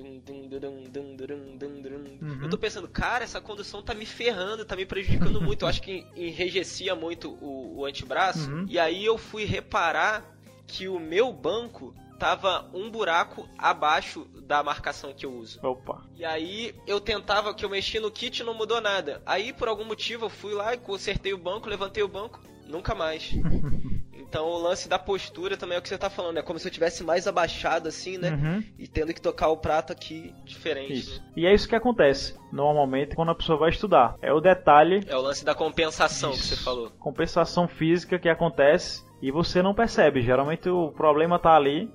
[2.43, 5.65] eu tô pensando, cara, essa condução tá me ferrando, tá me prejudicando muito.
[5.65, 8.51] Eu acho que enrejecia muito o, o antebraço.
[8.51, 8.67] Uhum.
[8.69, 10.23] E aí eu fui reparar
[10.67, 15.59] que o meu banco tava um buraco abaixo da marcação que eu uso.
[15.61, 16.03] Opa.
[16.15, 19.21] E aí eu tentava que eu mexi no kit e não mudou nada.
[19.25, 22.95] Aí por algum motivo eu fui lá e consertei o banco, levantei o banco, nunca
[22.95, 23.31] mais.
[24.33, 26.67] Então o lance da postura também é o que você tá falando, é como se
[26.67, 28.31] eu tivesse mais abaixado assim, né?
[28.31, 28.63] Uhum.
[28.79, 30.91] E tendo que tocar o prato aqui diferente.
[30.91, 31.21] Isso.
[31.21, 31.27] Né?
[31.37, 34.15] E é isso que acontece normalmente quando a pessoa vai estudar.
[34.23, 35.03] É o detalhe.
[35.07, 36.41] É o lance da compensação isso.
[36.41, 36.89] que você falou.
[36.99, 40.23] Compensação física que acontece e você não percebe.
[40.23, 41.91] Geralmente o problema tá ali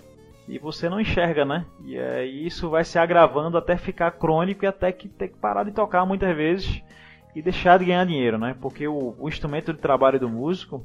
[0.46, 1.66] e você não enxerga, né?
[1.84, 5.64] E aí isso vai se agravando até ficar crônico e até que ter que parar
[5.64, 6.82] de tocar muitas vezes
[7.38, 8.56] e deixar de ganhar dinheiro, né?
[8.60, 10.84] Porque o, o instrumento de trabalho do músico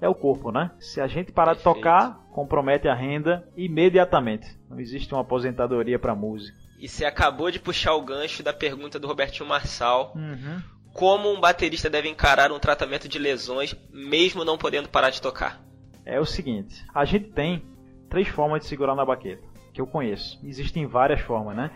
[0.00, 0.72] é o corpo, né?
[0.80, 1.76] Se a gente parar Perfeito.
[1.76, 4.48] de tocar, compromete a renda imediatamente.
[4.68, 6.58] Não existe uma aposentadoria para música.
[6.80, 10.12] E você acabou de puxar o gancho da pergunta do Robertinho Marçal.
[10.16, 10.60] Uhum.
[10.92, 15.62] Como um baterista deve encarar um tratamento de lesões, mesmo não podendo parar de tocar?
[16.04, 17.62] É o seguinte, a gente tem
[18.10, 20.40] três formas de segurar na baqueta, que eu conheço.
[20.42, 21.70] Existem várias formas, né?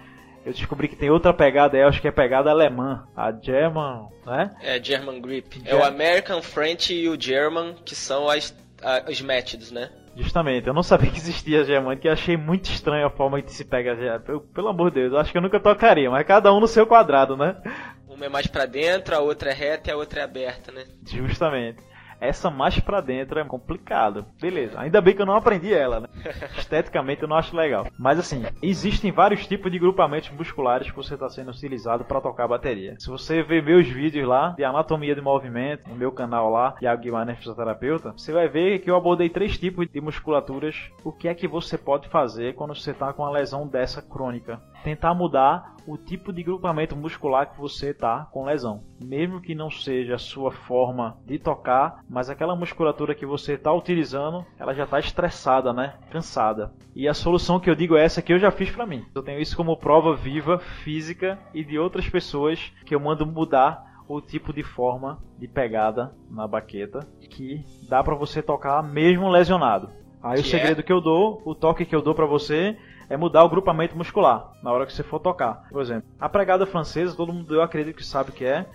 [0.47, 4.55] Eu descobri que tem outra pegada, eu acho que é pegada alemã, a German, né?
[4.63, 5.59] É, German Grip.
[5.59, 9.91] Ger é o American French e o German, que são as, as, os métodos, né?
[10.17, 13.53] Justamente, eu não sabia que existia a German, que achei muito estranho a forma que
[13.53, 16.25] se pega a Pelo, pelo amor de Deus, eu acho que eu nunca tocaria, mas
[16.25, 17.61] cada um no seu quadrado, né?
[18.09, 20.85] Uma é mais pra dentro, a outra é reta e a outra é aberta, né?
[21.05, 21.83] Justamente.
[22.21, 24.27] Essa mais pra dentro é complicado.
[24.41, 26.09] Beleza, ainda bem que eu não aprendi ela, né?
[26.57, 27.87] Esteticamente eu não acho legal.
[27.99, 32.49] Mas assim, existem vários tipos de grupamentos musculares que você está sendo utilizado para tocar
[32.49, 32.97] bateria.
[32.99, 37.03] Se você ver meus vídeos lá de anatomia de movimento, no meu canal lá, Thiago
[37.03, 40.91] Guimarães Fisioterapeuta, você vai ver que eu abordei três tipos de musculaturas.
[41.05, 44.61] O que é que você pode fazer quando você está com uma lesão dessa crônica?
[44.87, 48.85] Tentar mudar o tipo de grupamento muscular que você está com lesão.
[49.05, 53.73] Mesmo que não seja a sua forma de tocar, mas aquela musculatura que você está
[53.73, 55.95] utilizando, ela já está estressada, né?
[56.09, 56.73] Cansada.
[56.95, 59.05] E a solução que eu digo é essa que eu já fiz para mim.
[59.13, 64.05] Eu tenho isso como prova viva, física e de outras pessoas que eu mando mudar
[64.07, 69.91] o tipo de forma de pegada na baqueta que dá para você tocar mesmo lesionado.
[70.23, 70.83] Aí que o segredo é?
[70.85, 72.77] que eu dou, o toque que eu dou para você
[73.09, 75.67] é mudar o grupamento muscular na hora que você for tocar.
[75.71, 78.67] Por exemplo, a pregada francesa, todo mundo eu acredito que sabe o que é,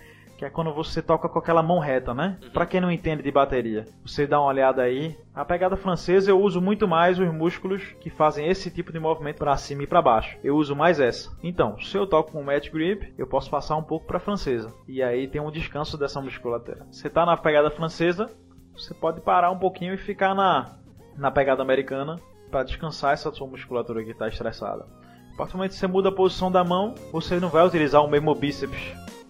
[0.42, 2.36] que é quando você toca com aquela mão reta, né?
[2.42, 2.50] Uhum.
[2.50, 5.16] Para quem não entende de bateria, você dá uma olhada aí.
[5.32, 9.38] A pegada francesa eu uso muito mais os músculos que fazem esse tipo de movimento
[9.38, 10.36] para cima e para baixo.
[10.42, 11.30] Eu uso mais essa.
[11.44, 14.74] Então, se eu toco com match grip, eu posso passar um pouco para francesa.
[14.88, 16.86] E aí tem um descanso dessa musculatura.
[16.90, 18.28] Você tá na pegada francesa,
[18.74, 20.74] você pode parar um pouquinho e ficar na
[21.16, 22.16] na pegada americana
[22.52, 24.86] para descansar essa sua musculatura que está estressada.
[25.32, 28.04] A partir do momento que você muda a posição da mão, você não vai utilizar
[28.04, 28.78] o mesmo bíceps,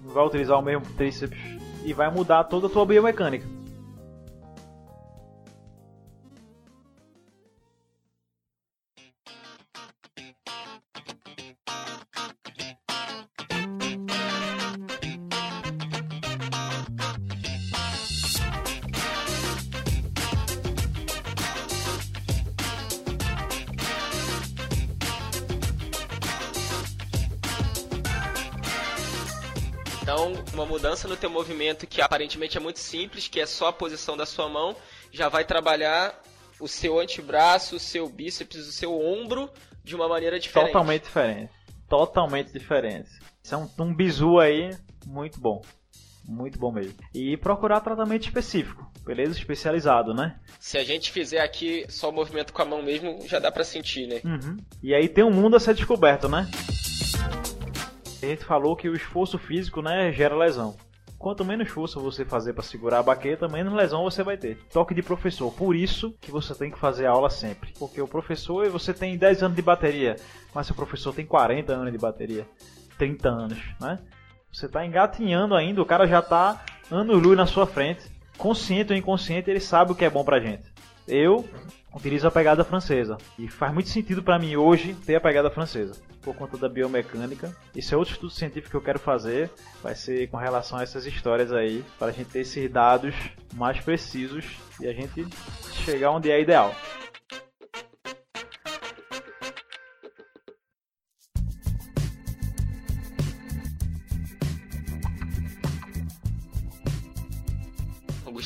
[0.05, 1.39] não vai utilizar o mesmo tríceps
[1.85, 3.62] e vai mudar toda a sua biomecânica.
[30.63, 34.17] Uma mudança no teu movimento que aparentemente é muito simples, que é só a posição
[34.17, 34.77] da sua mão,
[35.11, 36.19] já vai trabalhar
[36.61, 39.51] o seu antebraço, o seu bíceps, o seu ombro
[39.83, 40.69] de uma maneira diferente.
[40.69, 41.53] Totalmente diferente.
[41.89, 43.11] Totalmente diferente.
[43.43, 44.71] Isso é um, um bizu aí
[45.05, 45.61] muito bom.
[46.25, 46.95] Muito bom mesmo.
[47.13, 49.37] E procurar tratamento específico, beleza?
[49.37, 50.39] Especializado, né?
[50.61, 53.65] Se a gente fizer aqui só o movimento com a mão mesmo, já dá pra
[53.65, 54.21] sentir, né?
[54.25, 54.57] Uhum.
[54.81, 56.49] E aí tem um mundo a ser descoberto, né?
[58.23, 60.77] A gente falou que o esforço físico, né, gera lesão.
[61.19, 64.59] Quanto menos força você fazer para segurar a baqueta, menos lesão você vai ter.
[64.73, 65.53] Toque de professor.
[65.53, 67.73] Por isso que você tem que fazer aula sempre.
[67.79, 70.17] Porque o professor, você tem 10 anos de bateria,
[70.55, 72.47] mas seu professor tem 40 anos de bateria,
[72.99, 74.01] 30 anos, né?
[74.53, 78.03] Você está engatinhando ainda, o cara já está anos luz na sua frente.
[78.37, 80.65] Consciente ou inconsciente, ele sabe o que é bom pra gente.
[81.07, 81.45] Eu
[81.95, 83.17] utilizo a pegada francesa.
[83.39, 87.55] E faz muito sentido para mim hoje ter a pegada francesa por conta da biomecânica.
[87.75, 89.51] Isso é outro estudo científico que eu quero fazer,
[89.83, 93.15] vai ser com relação a essas histórias aí, para a gente ter esses dados
[93.55, 94.45] mais precisos
[94.81, 95.27] e a gente
[95.85, 96.75] chegar onde é ideal.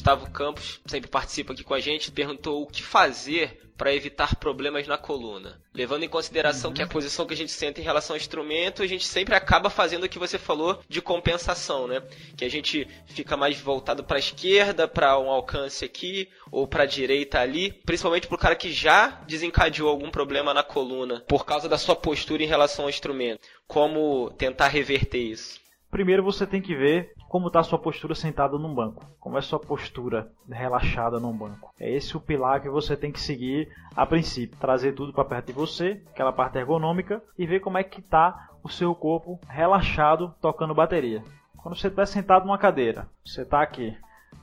[0.07, 4.87] Gustavo Campos sempre participa aqui com a gente, perguntou o que fazer para evitar problemas
[4.87, 5.61] na coluna.
[5.75, 6.77] Levando em consideração uhum.
[6.77, 9.69] que a posição que a gente senta em relação ao instrumento, a gente sempre acaba
[9.69, 12.01] fazendo o que você falou de compensação, né?
[12.37, 16.85] Que a gente fica mais voltado para a esquerda, para um alcance aqui, ou para
[16.85, 21.69] a direita ali, principalmente pro cara que já desencadeou algum problema na coluna por causa
[21.69, 23.41] da sua postura em relação ao instrumento.
[23.67, 25.59] Como tentar reverter isso?
[25.91, 29.05] Primeiro você tem que ver como está sua postura sentada num banco.
[29.19, 31.73] Como é sua postura relaxada num banco.
[31.79, 34.59] É esse o pilar que você tem que seguir a princípio.
[34.59, 38.51] Trazer tudo para perto de você, aquela parte ergonômica, e ver como é que está
[38.63, 41.23] o seu corpo relaxado tocando bateria.
[41.57, 43.97] Quando você estiver sentado numa cadeira, você está aqui,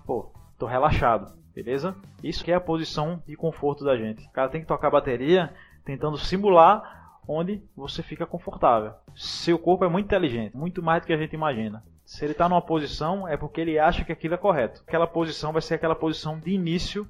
[0.05, 1.95] pô, tô relaxado, beleza?
[2.21, 4.25] Isso que é a posição de conforto da gente.
[4.27, 5.53] O cara tem que tocar bateria
[5.85, 8.93] tentando simular onde você fica confortável.
[9.15, 11.83] Seu corpo é muito inteligente, muito mais do que a gente imagina.
[12.05, 14.81] Se ele está numa posição, é porque ele acha que aquilo é correto.
[14.87, 17.07] Aquela posição vai ser aquela posição de início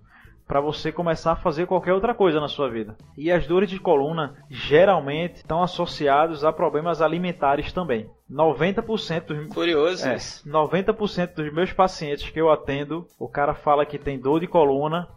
[0.47, 2.95] para você começar a fazer qualquer outra coisa na sua vida.
[3.17, 8.09] E as dores de coluna geralmente estão associadas a problemas alimentares também.
[8.29, 13.97] 90% dos Curioso é, 90% dos meus pacientes que eu atendo, o cara fala que
[13.97, 15.07] tem dor de coluna,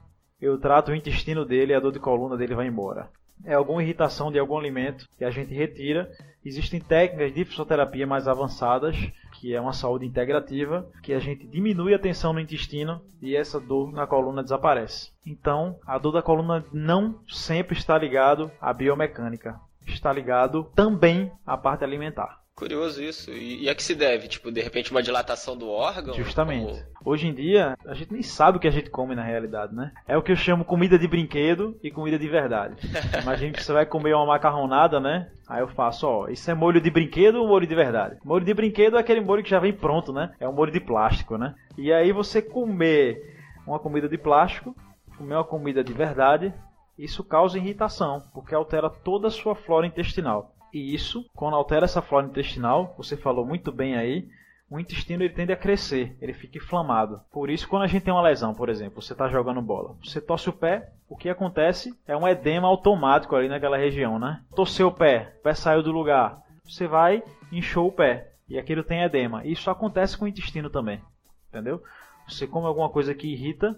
[0.41, 3.09] eu trato o intestino dele e a dor de coluna dele vai embora
[3.45, 6.11] é alguma irritação de algum alimento que a gente retira.
[6.45, 8.97] Existem técnicas de fisioterapia mais avançadas,
[9.41, 13.61] que é uma saúde integrativa, que a gente diminui a tensão no intestino e essa
[13.61, 15.13] dor na coluna desaparece.
[15.27, 21.57] Então, a dor da coluna não sempre está ligado à biomecânica, está ligado também à
[21.57, 22.46] parte alimentar.
[22.57, 23.31] Curioso isso.
[23.31, 24.29] E, e a que se deve?
[24.29, 26.15] Tipo, de repente uma dilatação do órgão?
[26.15, 26.83] Justamente.
[27.05, 29.93] Hoje em dia, a gente nem sabe o que a gente come na realidade, né?
[30.09, 32.77] É o que eu chamo comida de brinquedo e comida de verdade.
[33.23, 35.31] Imagina que você vai comer uma macarronada, né?
[35.47, 38.17] Aí eu faço, ó, isso é molho de brinquedo ou molho de verdade?
[38.25, 40.33] Molho de brinquedo é aquele molho que já vem pronto, né?
[40.41, 41.55] É um molho de plástico, né?
[41.77, 43.37] E aí você comer
[43.67, 44.75] uma comida de plástico,
[45.19, 46.55] comer uma comida de verdade,
[46.99, 50.56] isso causa irritação, porque altera toda a sua flora intestinal.
[50.77, 54.29] E isso, quando altera essa flora intestinal, você falou muito bem aí,
[54.69, 57.19] o intestino ele tende a crescer, ele fica inflamado.
[57.33, 60.21] Por isso, quando a gente tem uma lesão, por exemplo, você está jogando bola, você
[60.21, 64.43] torce o pé, o que acontece é um edema automático ali naquela região, né?
[64.55, 68.85] Torceu o pé, o pé saiu do lugar, você vai, inchou o pé, e aquilo
[68.85, 69.47] tem edema.
[69.47, 71.01] Isso acontece com o intestino também,
[71.49, 71.83] entendeu?
[72.29, 73.75] Você come alguma coisa que irrita,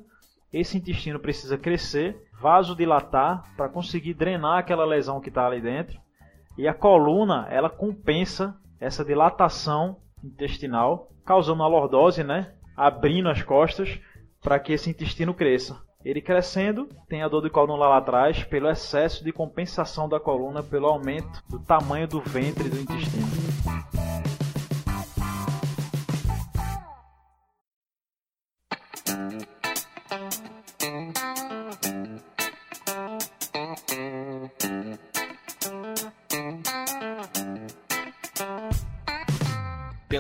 [0.53, 5.97] esse intestino precisa crescer, vasodilatar para conseguir drenar aquela lesão que está ali dentro
[6.59, 12.53] e a coluna, ela compensa essa dilatação intestinal, causando uma lordose, né?
[12.77, 14.01] Abrindo as costas
[14.43, 15.81] para que esse intestino cresça.
[16.05, 20.61] Ele crescendo, tem a dor de coluna lá atrás pelo excesso de compensação da coluna,
[20.61, 23.27] pelo aumento do tamanho do ventre do intestino.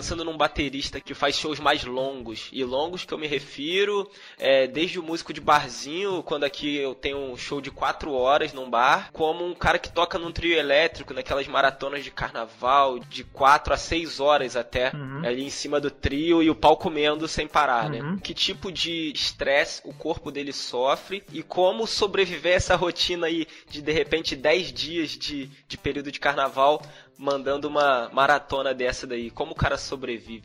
[0.09, 4.66] Pensando num baterista que faz shows mais longos, e longos que eu me refiro, é,
[4.66, 8.70] desde o músico de barzinho, quando aqui eu tenho um show de 4 horas num
[8.70, 13.74] bar, como um cara que toca num trio elétrico, naquelas maratonas de carnaval, de 4
[13.74, 15.26] a 6 horas até, uhum.
[15.26, 18.00] ali em cima do trio e o pau comendo sem parar, né?
[18.00, 18.12] uhum.
[18.12, 18.20] né?
[18.22, 23.46] Que tipo de estresse o corpo dele sofre e como sobreviver a essa rotina aí
[23.68, 26.82] de de repente 10 dias de, de período de carnaval
[27.18, 29.30] mandando uma maratona dessa daí?
[29.30, 30.44] Como o cara sobrevive?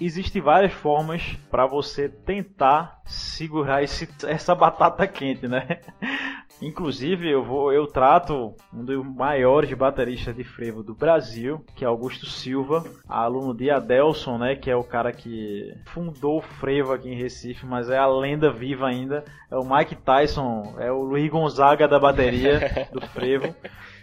[0.00, 5.80] Existem várias formas para você tentar segurar esse, essa batata quente, né?
[6.62, 11.88] Inclusive, eu vou, eu trato um dos maiores bateristas de frevo do Brasil, que é
[11.88, 17.08] Augusto Silva, aluno de Adelson, né, que é o cara que fundou o frevo aqui
[17.08, 19.24] em Recife, mas é a lenda viva ainda.
[19.50, 23.54] É o Mike Tyson, é o Luiz Gonzaga da bateria do frevo.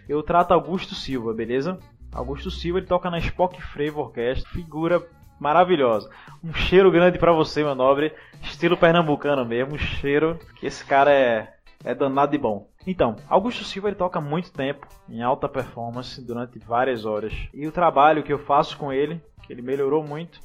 [0.09, 1.78] Eu trato Augusto Silva, beleza?
[2.12, 5.05] Augusto Silva, ele toca na Spock Frevo Orquestra, figura
[5.39, 6.10] maravilhosa.
[6.43, 11.12] Um cheiro grande para você, meu nobre, estilo pernambucano mesmo, um cheiro que esse cara
[11.12, 11.53] é,
[11.84, 12.68] é danado de bom.
[12.86, 17.34] Então, Augusto Silva ele toca muito tempo em alta performance durante várias horas.
[17.53, 20.39] E o trabalho que eu faço com ele, que ele melhorou muito,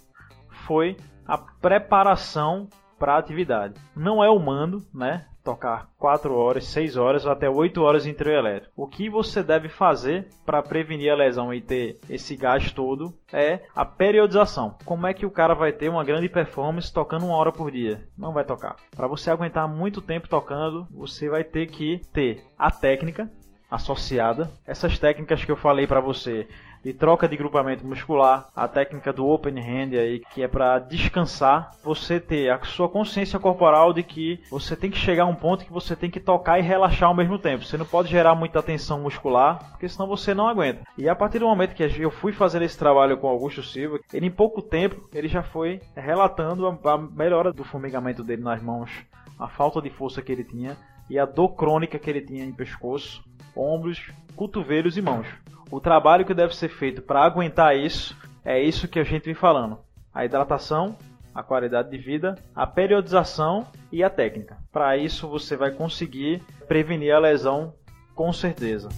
[0.66, 0.96] foi
[1.26, 3.74] a preparação para a atividade.
[3.96, 5.26] Não é o mando, né?
[5.42, 8.72] Tocar 4 horas, 6 horas ou até 8 horas em trio elétrico.
[8.76, 13.60] O que você deve fazer para prevenir a lesão e ter esse gás todo é
[13.74, 14.76] a periodização.
[14.84, 18.06] Como é que o cara vai ter uma grande performance tocando uma hora por dia?
[18.16, 18.76] Não vai tocar.
[18.94, 23.30] Para você aguentar muito tempo tocando, você vai ter que ter a técnica
[23.70, 24.50] associada.
[24.66, 26.46] Essas técnicas que eu falei para você
[26.82, 31.72] de troca de grupamento muscular, a técnica do open hand aí, que é para descansar,
[31.82, 35.64] você ter a sua consciência corporal de que você tem que chegar a um ponto
[35.64, 37.64] que você tem que tocar e relaxar ao mesmo tempo.
[37.64, 40.82] Você não pode gerar muita tensão muscular, porque senão você não aguenta.
[40.98, 44.26] E a partir do momento que eu fui fazer esse trabalho com Augusto Silva, ele
[44.26, 48.90] em pouco tempo ele já foi relatando a melhora do formigamento dele nas mãos,
[49.38, 50.76] a falta de força que ele tinha
[51.12, 53.22] e a dor crônica que ele tinha em pescoço,
[53.54, 55.26] ombros, cotovelos e mãos.
[55.70, 59.34] O trabalho que deve ser feito para aguentar isso é isso que a gente vem
[59.34, 59.78] falando:
[60.14, 60.96] a hidratação,
[61.34, 64.56] a qualidade de vida, a periodização e a técnica.
[64.72, 67.74] Para isso você vai conseguir prevenir a lesão
[68.14, 68.88] com certeza.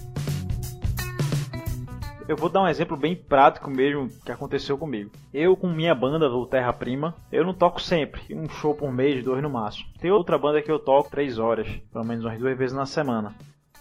[2.27, 5.11] Eu vou dar um exemplo bem prático mesmo que aconteceu comigo.
[5.31, 9.23] Eu com minha banda do Terra Prima, eu não toco sempre, um show por mês,
[9.23, 9.87] dois no máximo.
[9.99, 13.35] Tem outra banda que eu toco três horas, pelo menos umas duas vezes na semana.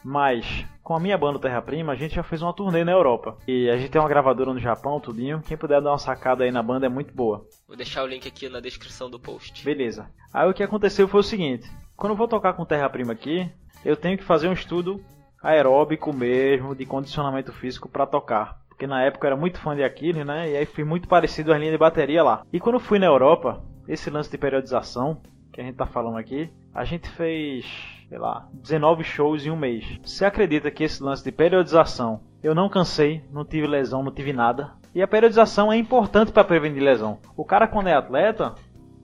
[0.04, 3.38] Mas com a minha banda Terra Prima, a gente já fez uma turnê na Europa.
[3.48, 5.40] E a gente tem uma gravadora no Japão, tudinho.
[5.40, 7.46] Quem puder dar uma sacada aí na banda é muito boa.
[7.66, 9.64] Vou deixar o link aqui na descrição do post.
[9.64, 10.10] Beleza.
[10.30, 11.66] Aí o que aconteceu foi o seguinte:
[11.96, 13.50] quando eu vou tocar com Terra Prima aqui,
[13.82, 15.02] eu tenho que fazer um estudo
[15.44, 18.58] aeróbico mesmo, de condicionamento físico para tocar.
[18.68, 20.50] Porque na época eu era muito fã de Aquiles, né?
[20.50, 22.42] E aí fui muito parecido às linhas de bateria lá.
[22.52, 25.20] E quando fui na Europa, esse lance de periodização,
[25.52, 29.56] que a gente tá falando aqui, a gente fez sei lá, 19 shows em um
[29.56, 29.98] mês.
[30.04, 34.32] Você acredita que esse lance de periodização, eu não cansei, não tive lesão, não tive
[34.32, 34.72] nada.
[34.94, 37.18] E a periodização é importante para prevenir lesão.
[37.36, 38.54] O cara quando é atleta,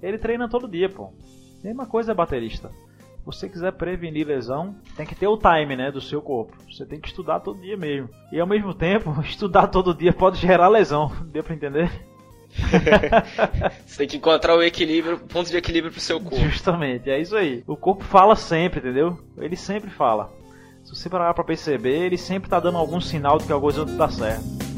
[0.02, 1.12] ele treina todo dia, pô.
[1.64, 2.70] Mesma coisa é baterista.
[3.20, 6.56] Se você quiser prevenir lesão, tem que ter o time, né, do seu corpo.
[6.70, 8.08] Você tem que estudar todo dia mesmo.
[8.32, 11.12] E ao mesmo tempo, estudar todo dia pode gerar lesão.
[11.30, 11.90] Deu para entender?
[13.86, 16.48] Você tem que encontrar o equilíbrio, o ponto de equilíbrio pro seu corpo.
[16.48, 17.62] Justamente, é isso aí.
[17.66, 19.18] O corpo fala sempre, entendeu?
[19.38, 20.32] Ele sempre fala.
[20.82, 23.88] Se você parar pra perceber, ele sempre tá dando algum sinal de que alguma coisa
[23.88, 24.69] não tá certo.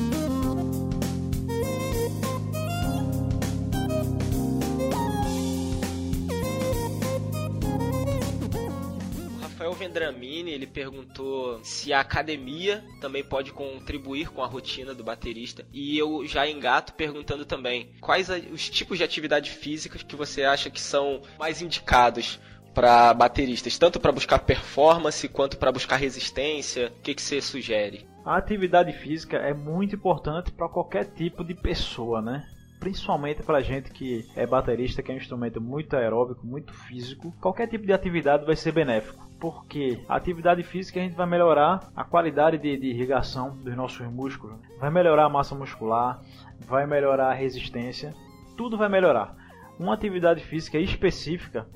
[9.82, 15.66] Vendramini, ele perguntou se a academia também pode contribuir com a rotina do baterista.
[15.72, 20.70] E eu já engato perguntando também quais os tipos de atividade física que você acha
[20.70, 22.38] que são mais indicados
[22.72, 26.92] para bateristas, tanto para buscar performance quanto para buscar resistência.
[26.98, 28.06] O que, que você sugere?
[28.24, 32.46] A atividade física é muito importante para qualquer tipo de pessoa, né?
[32.82, 37.68] principalmente para gente que é baterista, que é um instrumento muito aeróbico, muito físico, qualquer
[37.68, 39.24] tipo de atividade vai ser benéfico.
[39.42, 44.06] Porque a atividade física a gente vai melhorar a qualidade de, de irrigação dos nossos
[44.06, 46.22] músculos, vai melhorar a massa muscular,
[46.60, 48.14] vai melhorar a resistência,
[48.56, 49.34] tudo vai melhorar.
[49.80, 51.66] Uma atividade física específica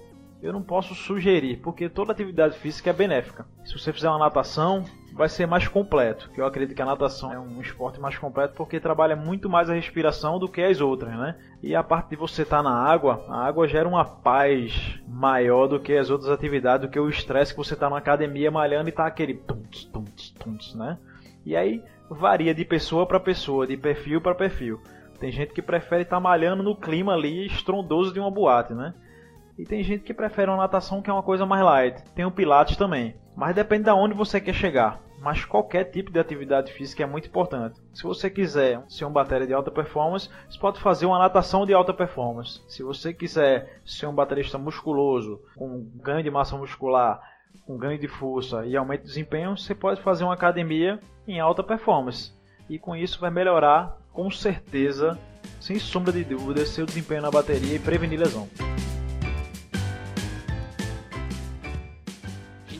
[0.41, 3.45] eu não posso sugerir, porque toda atividade física é benéfica.
[3.65, 4.85] Se você fizer uma natação,
[5.17, 6.31] vai ser mais completo.
[6.31, 9.71] Que eu acredito que a natação é um esporte mais completo porque trabalha muito mais
[9.71, 11.37] a respiração do que as outras, né?
[11.63, 15.67] E a parte de você estar tá na água, a água gera uma paz maior
[15.67, 18.91] do que as outras atividades, do que o estresse que você está na academia malhando
[18.91, 20.99] e tá aquele tunts, tunts, tunts, né?
[21.45, 24.81] E aí varia de pessoa para pessoa, de perfil para perfil.
[25.19, 28.95] Tem gente que prefere estar tá malhando no clima ali estrondoso de uma boate, né?
[29.59, 32.03] E tem gente que prefere uma natação que é uma coisa mais light.
[32.15, 33.15] Tem o pilates também.
[33.37, 35.01] Mas depende de onde você quer chegar.
[35.21, 37.81] Mas qualquer tipo de atividade física é muito importante.
[37.93, 41.75] Se você quiser ser um baterista de alta performance, você pode fazer uma natação de
[41.75, 42.63] alta performance.
[42.67, 47.21] Se você quiser ser um baterista musculoso, com ganho de massa muscular,
[47.67, 51.63] com ganho de força e aumento de desempenho, você pode fazer uma academia em alta
[51.63, 52.33] performance.
[52.69, 55.19] E com isso vai melhorar, com certeza,
[55.61, 58.49] sem sombra de dúvida, seu desempenho na bateria e prevenir lesão.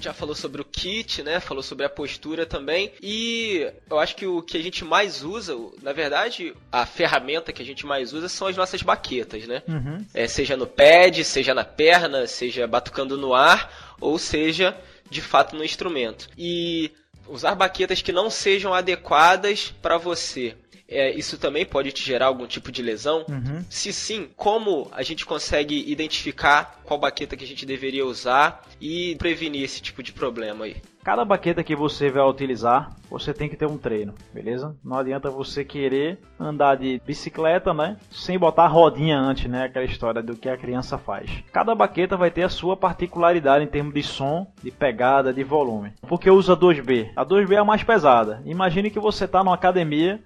[0.07, 1.41] Já falou sobre o kit, né?
[1.41, 2.93] Falou sobre a postura também.
[3.03, 7.61] E eu acho que o que a gente mais usa, na verdade, a ferramenta que
[7.61, 9.63] a gente mais usa são as nossas baquetas, né?
[9.67, 10.05] Uhum.
[10.15, 14.77] É, seja no pad, seja na perna, seja batucando no ar, ou seja,
[15.11, 16.29] de fato no instrumento.
[16.39, 16.93] E
[17.29, 20.55] usar baquetas que não sejam adequadas para você
[20.89, 23.25] é, isso também pode te gerar algum tipo de lesão?
[23.29, 23.65] Uhum.
[23.69, 29.17] Se sim, como a gente consegue identificar qual baqueta que a gente deveria usar e
[29.17, 30.77] prevenir esse tipo de problema aí?
[31.03, 34.77] Cada baqueta que você vai utilizar, você tem que ter um treino, beleza?
[34.85, 37.97] Não adianta você querer andar de bicicleta, né?
[38.11, 39.65] Sem botar rodinha antes, né?
[39.65, 41.31] Aquela história do que a criança faz.
[41.53, 45.93] Cada baqueta vai ter a sua particularidade em termos de som, de pegada, de volume.
[46.09, 47.13] Porque usa 2B.
[47.15, 48.43] A 2B é a mais pesada.
[48.45, 50.21] Imagine que você está numa academia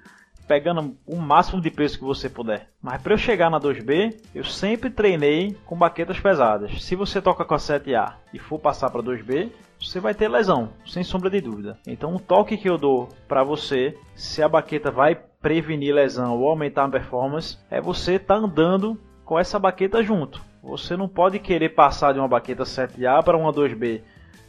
[0.50, 2.70] pegando o máximo de peso que você puder.
[2.82, 6.82] Mas para eu chegar na 2B, eu sempre treinei com baquetas pesadas.
[6.82, 10.70] Se você toca com a 7A e for passar para 2B, você vai ter lesão,
[10.84, 11.78] sem sombra de dúvida.
[11.86, 16.48] Então, o toque que eu dou para você, se a baqueta vai prevenir lesão ou
[16.48, 20.42] aumentar a performance, é você estar tá andando com essa baqueta junto.
[20.64, 24.02] Você não pode querer passar de uma baqueta 7A para uma 2B,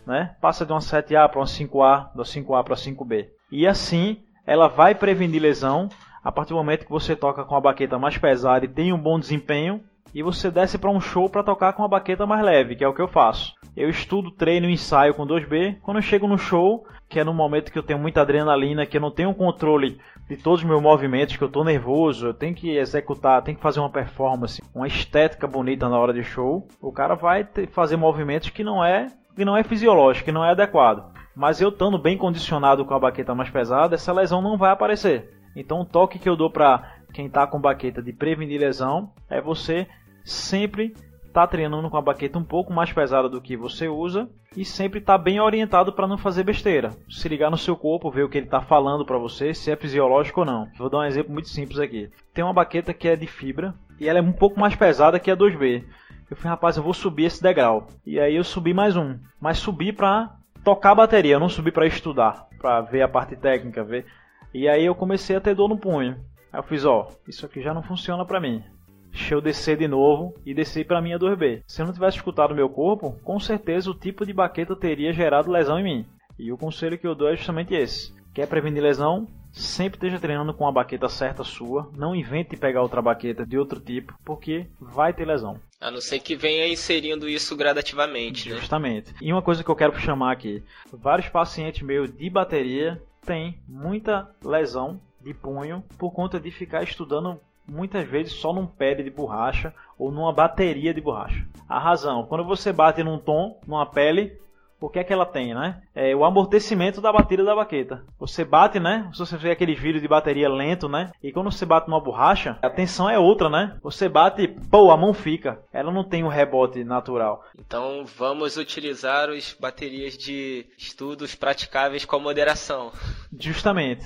[0.08, 0.36] né?
[0.42, 3.28] Passa de uma 7A para uma 5A, da 5A para 5B.
[3.52, 5.90] E assim, ela vai prevenir lesão
[6.24, 8.98] a partir do momento que você toca com a baqueta mais pesada e tem um
[8.98, 9.82] bom desempenho,
[10.14, 12.88] e você desce para um show para tocar com a baqueta mais leve, que é
[12.88, 13.54] o que eu faço.
[13.76, 15.78] Eu estudo, treino, ensaio com 2B.
[15.82, 18.98] Quando eu chego no show, que é no momento que eu tenho muita adrenalina, que
[18.98, 22.54] eu não tenho controle de todos os meus movimentos, que eu estou nervoso, eu tenho
[22.54, 26.92] que executar, tenho que fazer uma performance, uma estética bonita na hora de show, o
[26.92, 31.10] cara vai fazer movimentos que não é que não é fisiológico, que não é adequado.
[31.36, 35.30] Mas eu estando bem condicionado com a baqueta mais pesada, essa lesão não vai aparecer.
[35.56, 39.42] Então o toque que eu dou para quem está com baqueta de prevenir lesão é
[39.42, 39.88] você
[40.24, 40.94] sempre
[41.32, 44.66] estar tá treinando com a baqueta um pouco mais pesada do que você usa e
[44.66, 46.92] sempre estar tá bem orientado para não fazer besteira.
[47.10, 49.76] Se ligar no seu corpo, ver o que ele está falando para você, se é
[49.76, 50.68] fisiológico ou não.
[50.78, 52.10] Vou dar um exemplo muito simples aqui.
[52.34, 55.32] Tem uma baqueta que é de fibra e ela é um pouco mais pesada que
[55.32, 55.84] a 2B.
[56.30, 57.88] Eu falei, rapaz, eu vou subir esse degrau.
[58.06, 59.18] E aí eu subi mais um.
[59.40, 60.34] Mas subi para
[60.64, 64.06] tocar a bateria, eu não subi para estudar, para ver a parte técnica, ver
[64.54, 66.18] e aí eu comecei a ter dor no punho.
[66.52, 68.62] Aí eu fiz, ó, isso aqui já não funciona pra mim.
[69.10, 71.64] Deixa eu descer de novo e descer para minha 2B.
[71.66, 75.52] Se eu não tivesse escutado meu corpo, com certeza o tipo de baqueta teria gerado
[75.52, 76.06] lesão em mim.
[76.38, 78.14] E o conselho que eu dou é justamente esse.
[78.34, 79.28] Quer prevenir lesão?
[79.52, 81.90] Sempre esteja treinando com a baqueta certa sua.
[81.96, 85.60] Não invente pegar outra baqueta de outro tipo, porque vai ter lesão.
[85.80, 88.58] A não ser que venha inserindo isso gradativamente, né?
[88.58, 89.14] Justamente.
[89.22, 94.30] E uma coisa que eu quero chamar aqui: vários pacientes meus de bateria tem muita
[94.44, 99.74] lesão de punho por conta de ficar estudando muitas vezes só num pad de borracha
[99.98, 101.46] ou numa bateria de borracha.
[101.68, 104.38] A razão, quando você bate num tom, numa pele,
[104.82, 105.82] o que é que ela tem, né?
[105.96, 108.04] É o amortecimento da batida da baqueta.
[108.20, 109.10] Você bate, né?
[109.14, 111.12] Se você vê aqueles vídeos de bateria lento, né?
[111.22, 113.78] E quando você bate numa borracha, a tensão é outra, né?
[113.84, 115.60] Você bate, pô, a mão fica.
[115.72, 117.46] Ela não tem um rebote natural.
[117.58, 122.92] Então vamos utilizar os baterias de estudos praticáveis com moderação.
[123.40, 124.04] Justamente.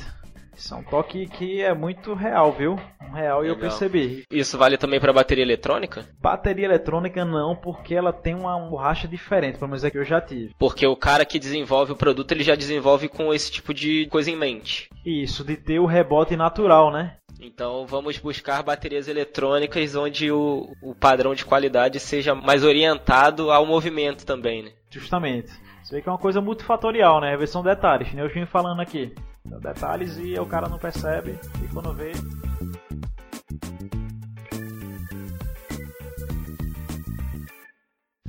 [0.56, 2.80] Isso é um toque que é muito real, viu?
[3.14, 4.24] Real e eu percebi.
[4.30, 6.06] Isso vale também para bateria eletrônica?
[6.20, 10.20] Bateria eletrônica não, porque ela tem uma borracha diferente, pelo menos é que eu já
[10.20, 10.54] tive.
[10.58, 14.32] Porque o cara que desenvolve o produto, ele já desenvolve com esse tipo de coisa
[14.32, 14.90] em mente.
[15.06, 17.18] Isso, de ter o rebote natural, né?
[17.40, 23.66] Então vamos buscar baterias eletrônicas onde o, o padrão de qualidade seja mais orientado ao
[23.66, 24.72] movimento também, né?
[24.90, 25.52] Justamente.
[25.84, 27.38] Você vê que é uma coisa multifatorial, né?
[27.38, 28.24] Versão detalhes, né?
[28.24, 29.14] Eu vim falando aqui.
[29.46, 32.12] Detalhes e o cara não percebe e quando vê.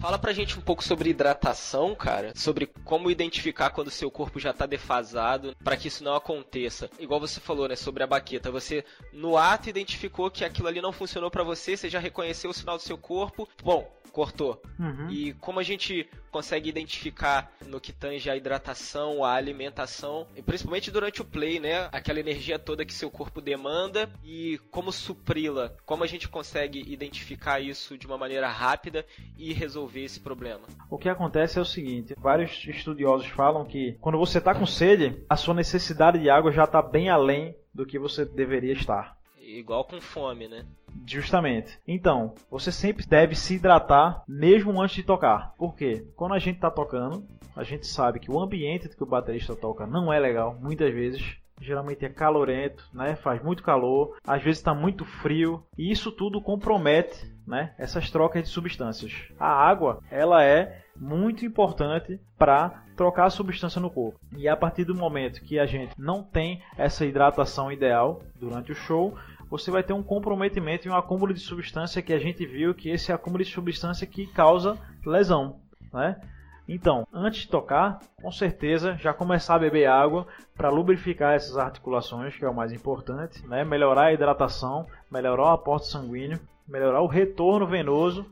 [0.07, 4.39] Fala pra gente um pouco sobre hidratação, cara, sobre como identificar quando o seu corpo
[4.39, 6.89] já tá defasado, para que isso não aconteça.
[7.01, 10.93] Igual você falou, né, sobre a baqueta, você no ato identificou que aquilo ali não
[10.93, 13.49] funcionou para você, você já reconheceu o sinal do seu corpo.
[13.65, 14.63] Bom, cortou.
[14.79, 15.11] Uhum.
[15.11, 20.91] E como a gente consegue identificar no que tange a hidratação, a alimentação, e principalmente
[20.91, 21.89] durante o play, né?
[21.93, 25.75] Aquela energia toda que seu corpo demanda e como supri-la.
[25.85, 29.05] Como a gente consegue identificar isso de uma maneira rápida
[29.37, 30.63] e resolver esse problema?
[30.91, 35.25] O que acontece é o seguinte: vários estudiosos falam que quando você está com sede,
[35.29, 39.17] a sua necessidade de água já está bem além do que você deveria estar.
[39.41, 40.65] Igual com fome, né?
[41.07, 41.79] Justamente.
[41.87, 45.55] Então, você sempre deve se hidratar mesmo antes de tocar.
[45.57, 46.05] Por quê?
[46.17, 47.25] Quando a gente está tocando,
[47.55, 51.37] a gente sabe que o ambiente que o baterista toca não é legal, muitas vezes.
[51.61, 53.17] Geralmente é calorento, né?
[53.17, 57.73] Faz muito calor, às vezes está muito frio e isso tudo compromete, né?
[57.79, 59.13] Essas trocas de substâncias.
[59.39, 64.19] A água, ela é muito importante para trocar a substância no corpo.
[64.37, 68.75] E a partir do momento que a gente não tem essa hidratação ideal durante o
[68.75, 69.17] show,
[69.49, 72.91] você vai ter um comprometimento e um acúmulo de substância que a gente viu que
[72.91, 75.61] esse acúmulo de substância que causa lesão,
[75.93, 76.21] né?
[76.69, 80.27] Então, antes de tocar, com certeza já começar a beber água
[80.57, 83.65] para lubrificar essas articulações, que é o mais importante, né?
[83.65, 88.27] Melhorar a hidratação, melhorar o aporte sanguíneo, melhorar o retorno venoso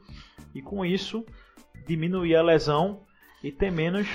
[0.54, 1.24] e com isso
[1.86, 3.02] diminuir a lesão
[3.42, 4.08] e ter menos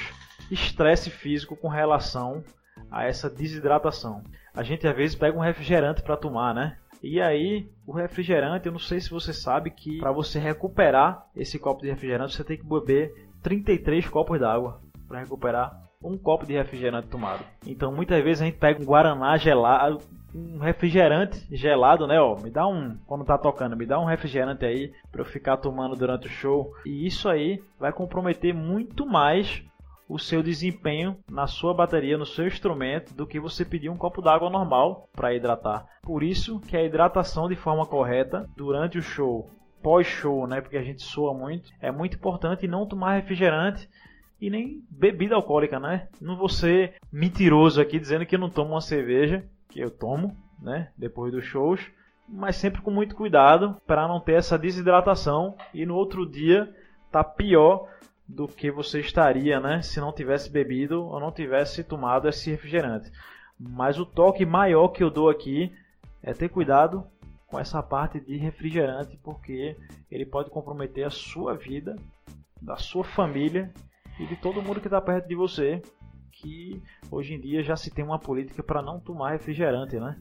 [0.49, 2.43] estresse físico com relação
[2.89, 4.23] a essa desidratação.
[4.53, 6.77] A gente às vezes pega um refrigerante para tomar, né?
[7.01, 11.57] E aí, o refrigerante, eu não sei se você sabe que para você recuperar esse
[11.57, 15.71] copo de refrigerante, você tem que beber 33 copos d'água para recuperar
[16.03, 17.43] um copo de refrigerante tomado.
[17.65, 19.99] Então, muitas vezes a gente pega um guaraná gelado,
[20.33, 24.65] um refrigerante gelado, né, ó, me dá um, quando tá tocando, me dá um refrigerante
[24.65, 26.73] aí para eu ficar tomando durante o show.
[26.85, 29.63] E isso aí vai comprometer muito mais
[30.07, 34.21] o seu desempenho na sua bateria, no seu instrumento, do que você pedir um copo
[34.21, 35.85] d'água normal para hidratar.
[36.01, 39.51] Por isso que a hidratação de forma correta durante o show,
[39.83, 43.87] pós-show, né, porque a gente soa muito, é muito importante não tomar refrigerante
[44.41, 46.07] e nem bebida alcoólica, né?
[46.19, 50.35] Não vou ser mentiroso aqui dizendo que eu não tomo uma cerveja, que eu tomo,
[50.61, 51.79] né, depois dos shows,
[52.27, 56.73] mas sempre com muito cuidado para não ter essa desidratação e no outro dia
[57.11, 57.87] tá pior
[58.27, 63.11] do que você estaria, né, se não tivesse bebido ou não tivesse tomado esse refrigerante.
[63.59, 65.73] Mas o toque maior que eu dou aqui
[66.21, 67.05] é ter cuidado
[67.47, 69.75] com essa parte de refrigerante, porque
[70.11, 71.95] ele pode comprometer a sua vida,
[72.61, 73.73] da sua família
[74.19, 75.81] e de todo mundo que está perto de você.
[76.41, 76.81] Que
[77.11, 80.17] hoje em dia já se tem uma política para não tomar refrigerante, né?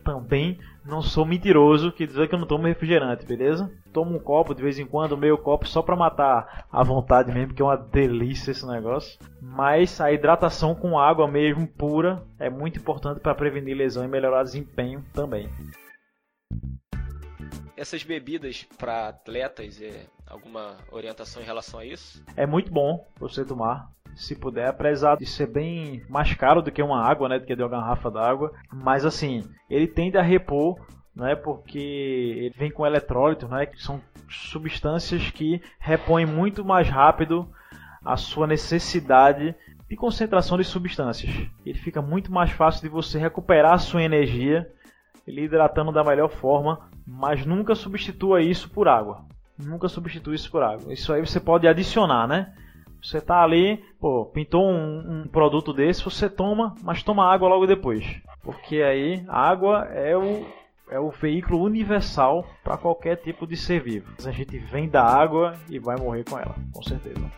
[0.00, 3.70] também não sou mentiroso que dizer que eu não tomo refrigerante, beleza?
[3.92, 7.54] Tomo um copo de vez em quando, meio copo, só pra matar a vontade mesmo,
[7.54, 9.18] que é uma delícia esse negócio.
[9.40, 14.42] Mas a hidratação com água mesmo, pura, é muito importante para prevenir lesão e melhorar
[14.42, 15.48] desempenho também.
[17.76, 22.22] Essas bebidas para atletas, é alguma orientação em relação a isso?
[22.36, 26.82] É muito bom você tomar se puder, apesar de ser bem mais caro do que
[26.82, 30.78] uma água, né, do que de uma garrafa d'água, mas assim, ele tende a repor,
[31.14, 37.48] né, porque ele vem com eletrólitos, né, que são substâncias que repõem muito mais rápido
[38.04, 39.54] a sua necessidade
[39.88, 41.32] de concentração de substâncias.
[41.66, 44.70] Ele fica muito mais fácil de você recuperar a sua energia,
[45.26, 49.24] ele hidratando da melhor forma, mas nunca substitua isso por água.
[49.58, 50.92] Nunca substitui isso por água.
[50.92, 52.54] Isso aí você pode adicionar, né?
[53.02, 57.66] Você tá ali, pô, pintou um, um, produto desse, você toma, mas toma água logo
[57.66, 58.04] depois.
[58.42, 60.46] Porque aí a água é o,
[60.90, 64.12] é o veículo universal para qualquer tipo de ser vivo.
[64.24, 67.30] A gente vem da água e vai morrer com ela, com certeza.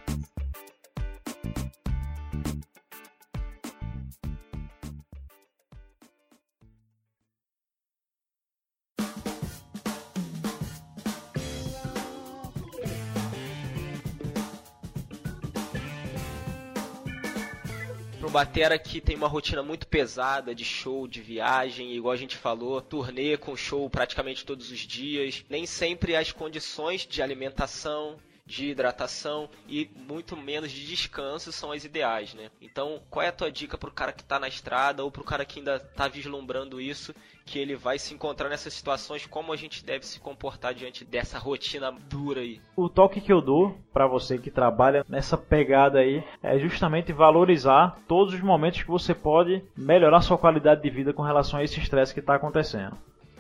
[18.32, 22.80] Batera que tem uma rotina muito pesada de show, de viagem, igual a gente falou,
[22.80, 29.48] turnê com show praticamente todos os dias, nem sempre as condições de alimentação, de hidratação
[29.68, 32.50] e muito menos de descanso são as ideais, né?
[32.60, 35.44] Então, qual é a tua dica pro cara que tá na estrada ou pro cara
[35.44, 37.14] que ainda tá vislumbrando isso,
[37.44, 41.38] que ele vai se encontrar nessas situações, como a gente deve se comportar diante dessa
[41.38, 42.60] rotina dura aí?
[42.76, 47.98] O toque que eu dou para você que trabalha nessa pegada aí é justamente valorizar
[48.08, 51.78] todos os momentos que você pode melhorar sua qualidade de vida com relação a esse
[51.78, 52.96] estresse que está acontecendo.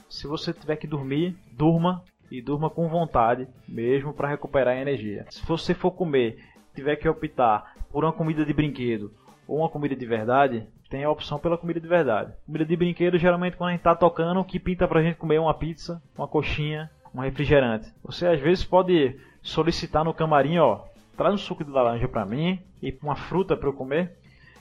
[0.08, 5.26] Se você tiver que dormir, durma e durma com vontade, mesmo para recuperar a energia.
[5.28, 6.42] Se você for comer,
[6.74, 9.12] tiver que optar por uma comida de brinquedo
[9.46, 12.32] ou uma comida de verdade, tem a opção pela comida de verdade.
[12.46, 15.34] Comida de brinquedo, geralmente quando a gente tá tocando, o que pinta pra gente comer
[15.34, 17.92] é uma pizza, uma coxinha, um refrigerante.
[18.02, 20.84] Você às vezes pode solicitar no camarim, ó,
[21.18, 24.10] traz um suco de laranja para mim e uma fruta para eu comer.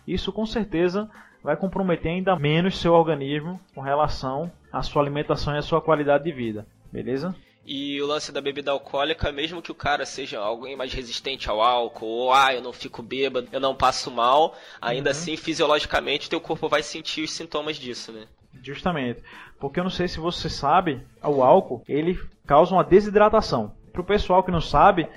[0.06, 1.10] Isso com certeza
[1.42, 6.26] vai comprometer ainda menos seu organismo com relação à sua alimentação e à sua qualidade
[6.26, 6.68] de vida.
[6.92, 7.34] Beleza?
[7.66, 11.62] E o lance da bebida alcoólica, mesmo que o cara seja alguém mais resistente ao
[11.62, 15.12] álcool, ou ah, eu não fico bêbado, eu não passo mal, ainda uhum.
[15.12, 18.26] assim, fisiologicamente, teu corpo vai sentir os sintomas disso, né?
[18.62, 19.22] Justamente.
[19.60, 23.76] Porque eu não sei se você sabe, o álcool, ele causa uma desidratação.
[23.94, 25.08] Para o pessoal que não sabe,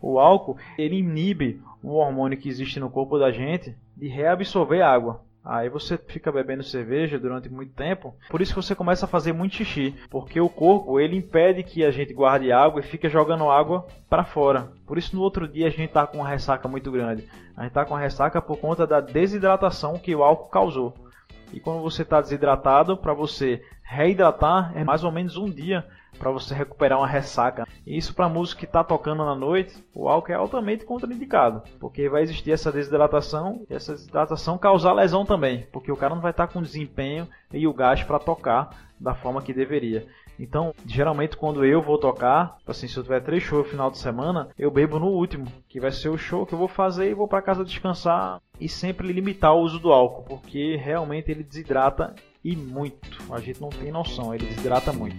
[0.00, 5.24] o álcool, ele inibe um hormônio que existe no corpo da gente de reabsorver água.
[5.44, 9.32] Aí você fica bebendo cerveja durante muito tempo, por isso que você começa a fazer
[9.32, 13.50] muito xixi, porque o corpo ele impede que a gente guarde água e fica jogando
[13.50, 14.70] água para fora.
[14.86, 17.28] Por isso no outro dia a gente tá com uma ressaca muito grande.
[17.56, 20.94] A gente tá com uma ressaca por conta da desidratação que o álcool causou.
[21.52, 25.86] E quando você está desidratado, para você reidratar é mais ou menos um dia
[26.18, 27.66] para você recuperar uma ressaca.
[27.86, 32.08] E isso para música que está tocando na noite, o álcool é altamente contraindicado, porque
[32.08, 36.30] vai existir essa desidratação e essa desidratação causar lesão também, porque o cara não vai
[36.30, 40.06] estar tá com desempenho e o gás para tocar da forma que deveria.
[40.42, 43.98] Então, geralmente quando eu vou tocar, assim, se eu tiver três shows no final de
[43.98, 47.14] semana, eu bebo no último, que vai ser o show que eu vou fazer e
[47.14, 52.12] vou para casa descansar e sempre limitar o uso do álcool, porque realmente ele desidrata
[52.42, 53.22] e muito.
[53.32, 55.16] A gente não tem noção, ele desidrata muito.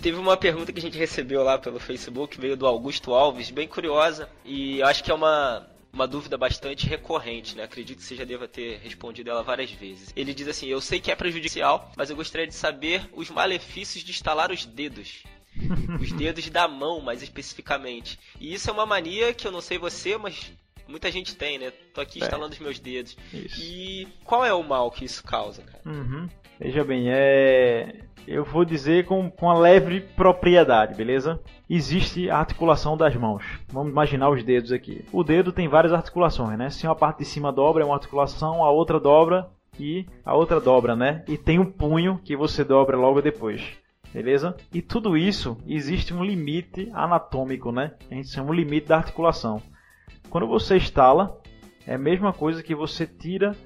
[0.00, 3.66] Teve uma pergunta que a gente recebeu lá pelo Facebook, veio do Augusto Alves, bem
[3.66, 7.64] curiosa, e acho que é uma uma dúvida bastante recorrente, né?
[7.64, 10.12] Acredito que você já deva ter respondido ela várias vezes.
[10.14, 14.04] Ele diz assim: Eu sei que é prejudicial, mas eu gostaria de saber os malefícios
[14.04, 15.24] de instalar os dedos.
[16.00, 18.18] os dedos da mão, mais especificamente.
[18.38, 20.52] E isso é uma mania que eu não sei você, mas
[20.88, 21.70] muita gente tem, né?
[21.92, 22.24] Tô aqui é.
[22.24, 23.16] instalando os meus dedos.
[23.32, 23.60] Isso.
[23.60, 25.82] E qual é o mal que isso causa, cara?
[25.86, 26.28] Uhum.
[26.58, 31.40] Veja bem, é eu vou dizer com, com a leve propriedade, beleza?
[31.68, 33.42] Existe a articulação das mãos.
[33.68, 35.02] Vamos imaginar os dedos aqui.
[35.10, 36.68] O dedo tem várias articulações, né?
[36.68, 39.48] Se uma parte de cima dobra é uma articulação, a outra dobra
[39.80, 41.24] e a outra dobra, né?
[41.26, 43.62] E tem um punho que você dobra logo depois.
[44.12, 44.54] Beleza?
[44.74, 47.94] E tudo isso existe um limite anatômico, né?
[48.10, 49.62] A gente chama o limite da articulação.
[50.30, 51.38] Quando você instala,
[51.86, 53.56] é a mesma coisa que você tira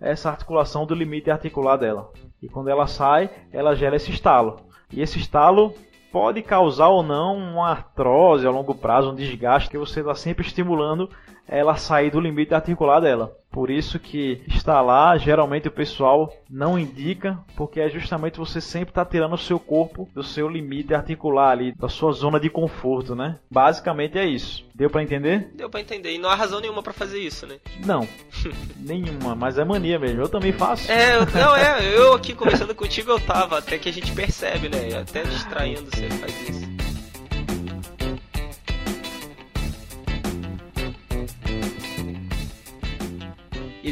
[0.00, 2.12] essa articulação do limite articular dela.
[2.42, 4.60] E quando ela sai, ela gera esse estalo.
[4.92, 5.74] E esse estalo
[6.12, 10.46] pode causar ou não uma artrose a longo prazo, um desgaste que você está sempre
[10.46, 11.10] estimulando
[11.48, 13.36] ela sair do limite articular dela.
[13.54, 18.88] Por isso que está lá, geralmente o pessoal não indica, porque é justamente você sempre
[18.88, 23.14] está tirando o seu corpo do seu limite articular ali, da sua zona de conforto,
[23.14, 23.38] né?
[23.48, 24.66] Basicamente é isso.
[24.74, 25.52] Deu para entender?
[25.54, 26.12] Deu para entender.
[26.12, 27.60] E não há razão nenhuma para fazer isso, né?
[27.86, 28.08] Não.
[28.76, 30.20] nenhuma, mas é mania mesmo.
[30.20, 30.90] Eu também faço.
[30.90, 34.68] É, eu, não é, eu aqui conversando contigo eu tava, até que a gente percebe,
[34.68, 34.98] né?
[34.98, 36.73] Até distraindo você faz isso.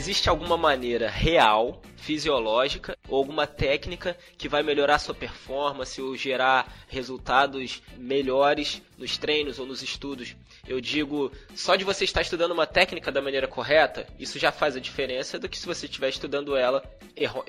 [0.02, 6.84] Existe alguma maneira real, fisiológica ou alguma técnica que vai melhorar sua performance ou gerar
[6.88, 10.36] resultados melhores nos treinos ou nos estudos.
[10.66, 14.76] Eu digo, só de você estar estudando uma técnica da maneira correta, isso já faz
[14.76, 16.82] a diferença do que se você estiver estudando ela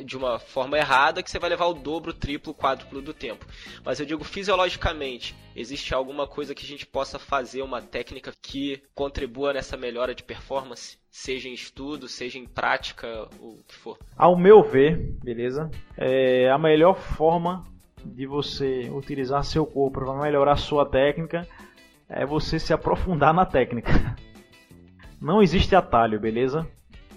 [0.03, 3.13] de uma forma errada, que você vai levar o dobro, o triplo, o quádruplo do
[3.13, 3.45] tempo.
[3.83, 8.83] Mas eu digo fisiologicamente, existe alguma coisa que a gente possa fazer, uma técnica que
[8.93, 10.97] contribua nessa melhora de performance?
[11.13, 13.99] seja em estudo, seja em prática, o que for?
[14.17, 15.71] Ao meu ver, beleza?
[15.97, 17.63] É a melhor forma
[18.03, 21.47] de você utilizar seu corpo para melhorar sua técnica
[22.09, 23.89] é você se aprofundar na técnica.
[25.21, 26.67] Não existe atalho, beleza?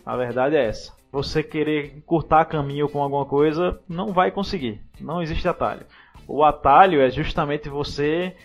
[0.05, 0.95] A verdade é essa.
[1.11, 4.81] Você querer cortar caminho com alguma coisa, não vai conseguir.
[5.01, 5.85] Não existe atalho.
[6.29, 8.37] O atalho é justamente você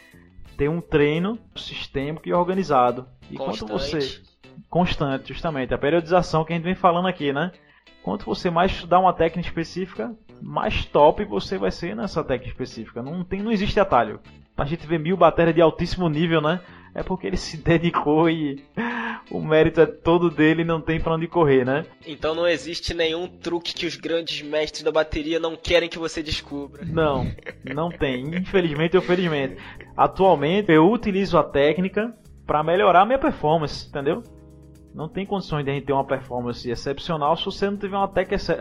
[0.57, 3.05] ter um treino sistêmico e organizado.
[3.29, 3.59] E Constante.
[3.59, 4.21] quanto você
[4.69, 5.73] constante, justamente.
[5.73, 7.51] A periodização que a gente vem falando aqui, né?
[8.03, 13.01] Quanto você mais estudar uma técnica específica, mais top você vai ser nessa técnica específica.
[13.03, 14.19] Não, tem, não existe atalho.
[14.57, 16.61] A gente vê mil baterias de altíssimo nível, né?
[16.93, 18.63] É porque ele se dedicou e
[19.29, 21.85] o mérito é todo dele e não tem pra onde correr, né?
[22.05, 26.23] Então não existe nenhum truque que os grandes mestres da bateria não querem que você
[26.23, 26.83] descubra.
[26.85, 27.25] Não,
[27.63, 28.35] não tem.
[28.35, 29.57] Infelizmente ou felizmente.
[29.95, 32.13] Atualmente eu utilizo a técnica
[32.45, 34.23] para melhorar a minha performance, entendeu?
[34.93, 38.11] Não tem condições de a gente ter uma performance excepcional se você não tiver uma,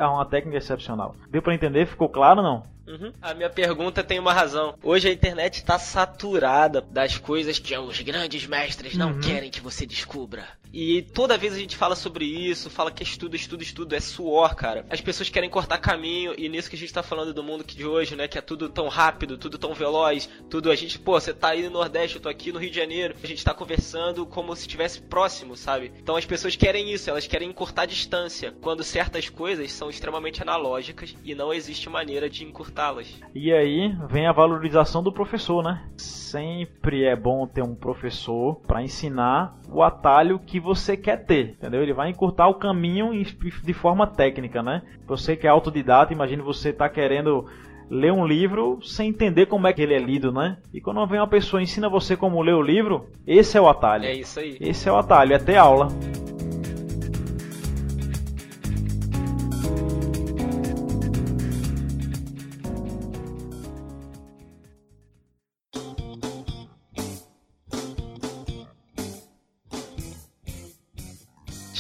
[0.09, 1.15] uma técnica excepcional.
[1.29, 1.87] Deu para entender?
[1.87, 2.63] Ficou claro não?
[2.91, 3.13] Uhum.
[3.23, 4.75] A minha pergunta tem uma razão.
[4.83, 9.21] Hoje a internet está saturada das coisas que os grandes mestres não uhum.
[9.21, 10.49] querem que você descubra.
[10.73, 14.01] E toda vez a gente fala sobre isso, fala que é estudo, estudo, estudo, é
[14.01, 14.87] suor, cara.
[14.89, 17.85] As pessoas querem cortar caminho, e nisso que a gente tá falando do mundo de
[17.85, 18.29] hoje, né?
[18.29, 21.65] Que é tudo tão rápido, tudo tão veloz, tudo a gente, pô, você tá aí
[21.65, 24.63] no Nordeste, eu tô aqui no Rio de Janeiro, a gente tá conversando como se
[24.63, 25.93] estivesse próximo, sabe?
[26.01, 31.17] Então as pessoas querem isso, elas querem encurtar distância, quando certas coisas são extremamente analógicas
[31.25, 32.45] e não existe maneira de
[32.81, 33.21] encurtá-las.
[33.35, 35.83] E aí vem a valorização do professor, né?
[35.97, 41.83] Sempre é bom ter um professor para ensinar o atalho que você quer ter, entendeu?
[41.83, 44.83] Ele vai encurtar o caminho de forma técnica, né?
[45.07, 47.47] Você que é autodidata, imagine você tá querendo
[47.91, 50.59] ler um livro sem entender como é que ele é lido, né?
[50.73, 53.69] E quando vem uma pessoa e ensina você como ler o livro, esse é o
[53.69, 54.05] atalho.
[54.05, 54.57] É isso aí.
[54.61, 55.89] Esse é o atalho, é ter aula.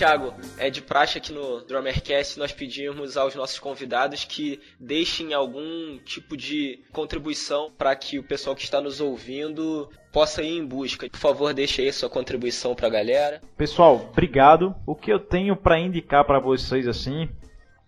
[0.00, 5.98] Tiago, é de praxe aqui no Drummercast nós pedimos aos nossos convidados que deixem algum
[5.98, 11.06] tipo de contribuição para que o pessoal que está nos ouvindo possa ir em busca.
[11.10, 13.42] Por favor, deixe aí sua contribuição para a galera.
[13.58, 14.74] Pessoal, obrigado.
[14.86, 17.28] O que eu tenho para indicar para vocês assim,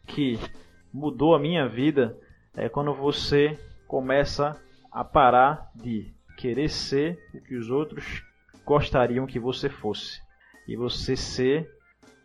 [0.07, 0.39] que
[0.93, 2.15] mudou a minha vida,
[2.55, 3.59] é quando você
[3.89, 4.61] começa
[4.93, 8.23] a parar de querer ser o que os outros
[8.67, 10.21] gostariam que você fosse
[10.69, 11.81] e você ser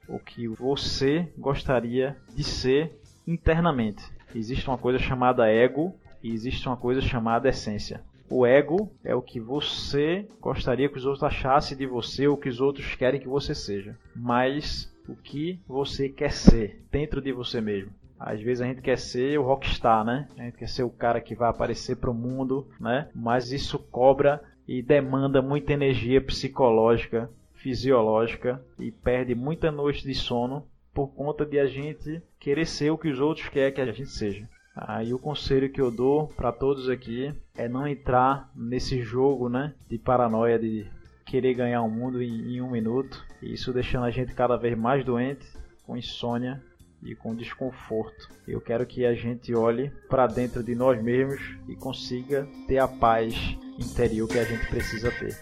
[0.07, 4.03] o que você gostaria de ser internamente.
[4.33, 8.01] Existe uma coisa chamada ego e existe uma coisa chamada essência.
[8.29, 12.49] O ego é o que você gostaria que os outros achassem de você ou que
[12.49, 13.97] os outros querem que você seja.
[14.15, 17.91] Mas o que você quer ser dentro de você mesmo.
[18.19, 20.27] Às vezes a gente quer ser o rockstar, né?
[20.37, 23.09] A gente quer ser o cara que vai aparecer para o mundo, né?
[23.15, 27.29] Mas isso cobra e demanda muita energia psicológica,
[27.67, 32.97] fisiológica e perde muita noite de sono por conta de a gente querer ser o
[32.97, 34.47] que os outros querem que a gente seja.
[34.73, 39.73] Aí o conselho que eu dou para todos aqui é não entrar nesse jogo, né,
[39.89, 40.87] de paranoia de
[41.25, 43.21] querer ganhar o mundo em, em um minuto.
[43.41, 45.45] Isso deixando a gente cada vez mais doente,
[45.85, 46.63] com insônia
[47.03, 48.29] e com desconforto.
[48.47, 52.87] Eu quero que a gente olhe para dentro de nós mesmos e consiga ter a
[52.87, 53.35] paz
[53.77, 55.35] interior que a gente precisa ter.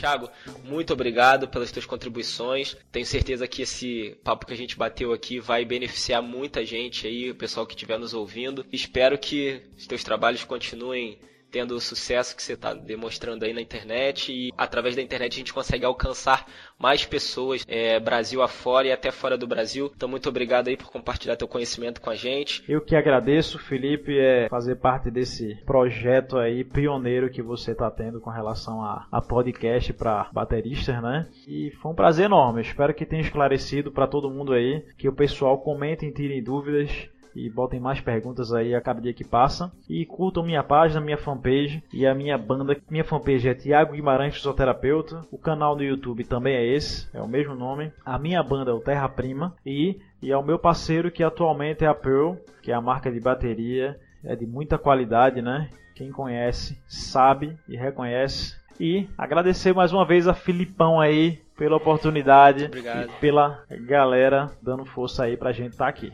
[0.00, 0.30] Thiago,
[0.64, 2.74] muito obrigado pelas tuas contribuições.
[2.90, 7.30] Tenho certeza que esse papo que a gente bateu aqui vai beneficiar muita gente aí,
[7.30, 8.64] o pessoal que estiver nos ouvindo.
[8.72, 11.18] Espero que os teus trabalhos continuem
[11.50, 15.38] tendo o sucesso que você está demonstrando aí na internet e através da internet a
[15.38, 16.46] gente consegue alcançar
[16.78, 19.90] mais pessoas é, Brasil afora e até fora do Brasil.
[19.94, 22.62] Então muito obrigado aí por compartilhar teu conhecimento com a gente.
[22.68, 28.20] Eu que agradeço, Felipe, é fazer parte desse projeto aí pioneiro que você está tendo
[28.20, 31.28] com relação a, a podcast para bateristas, né?
[31.46, 32.62] E foi um prazer enorme.
[32.62, 37.48] espero que tenha esclarecido para todo mundo aí, que o pessoal comente e dúvidas e
[37.48, 39.72] botem mais perguntas aí a cada dia que passa.
[39.88, 42.76] E curtam minha página, minha fanpage e a minha banda.
[42.90, 45.24] Minha fanpage é Tiago Guimarães Fisioterapeuta.
[45.30, 47.92] O canal no YouTube também é esse, é o mesmo nome.
[48.04, 51.84] A minha banda é o Terra Prima e, e é o meu parceiro que atualmente
[51.84, 53.98] é a Pearl, que é a marca de bateria.
[54.22, 55.70] É de muita qualidade, né?
[55.94, 58.54] Quem conhece sabe e reconhece.
[58.78, 65.24] E agradecer mais uma vez a Filipão aí pela oportunidade e pela galera dando força
[65.24, 66.10] aí pra gente estar tá aqui.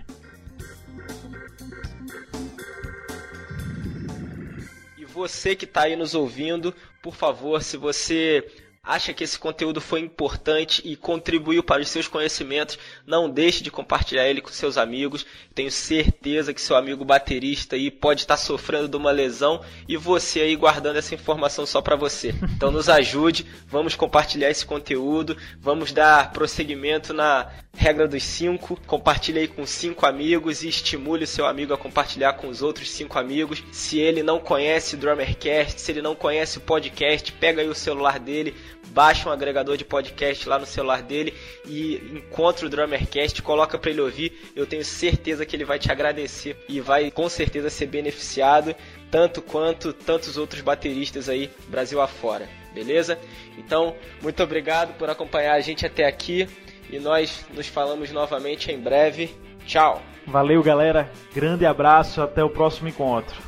[5.16, 8.46] Você que está aí nos ouvindo, por favor, se você
[8.86, 13.70] acha que esse conteúdo foi importante e contribuiu para os seus conhecimentos, não deixe de
[13.70, 15.26] compartilhar ele com seus amigos.
[15.54, 20.40] Tenho certeza que seu amigo baterista aí pode estar sofrendo de uma lesão e você
[20.40, 22.32] aí guardando essa informação só para você.
[22.56, 28.80] Então nos ajude, vamos compartilhar esse conteúdo, vamos dar prosseguimento na regra dos cinco.
[28.86, 33.18] Compartilhe aí com cinco amigos e estimule seu amigo a compartilhar com os outros cinco
[33.18, 33.62] amigos.
[33.70, 37.74] Se ele não conhece o Drummercast, se ele não conhece o podcast, pega aí o
[37.74, 38.54] celular dele,
[38.96, 41.34] baixa um agregador de podcast lá no celular dele
[41.66, 44.32] e encontra o Drummercast, coloca para ele ouvir.
[44.56, 48.74] Eu tenho certeza que ele vai te agradecer e vai com certeza ser beneficiado,
[49.10, 52.48] tanto quanto tantos outros bateristas aí Brasil afora.
[52.72, 53.18] Beleza?
[53.58, 56.48] Então, muito obrigado por acompanhar a gente até aqui
[56.88, 59.30] e nós nos falamos novamente em breve.
[59.66, 60.02] Tchau.
[60.26, 61.10] Valeu, galera.
[61.34, 63.45] Grande abraço, até o próximo encontro.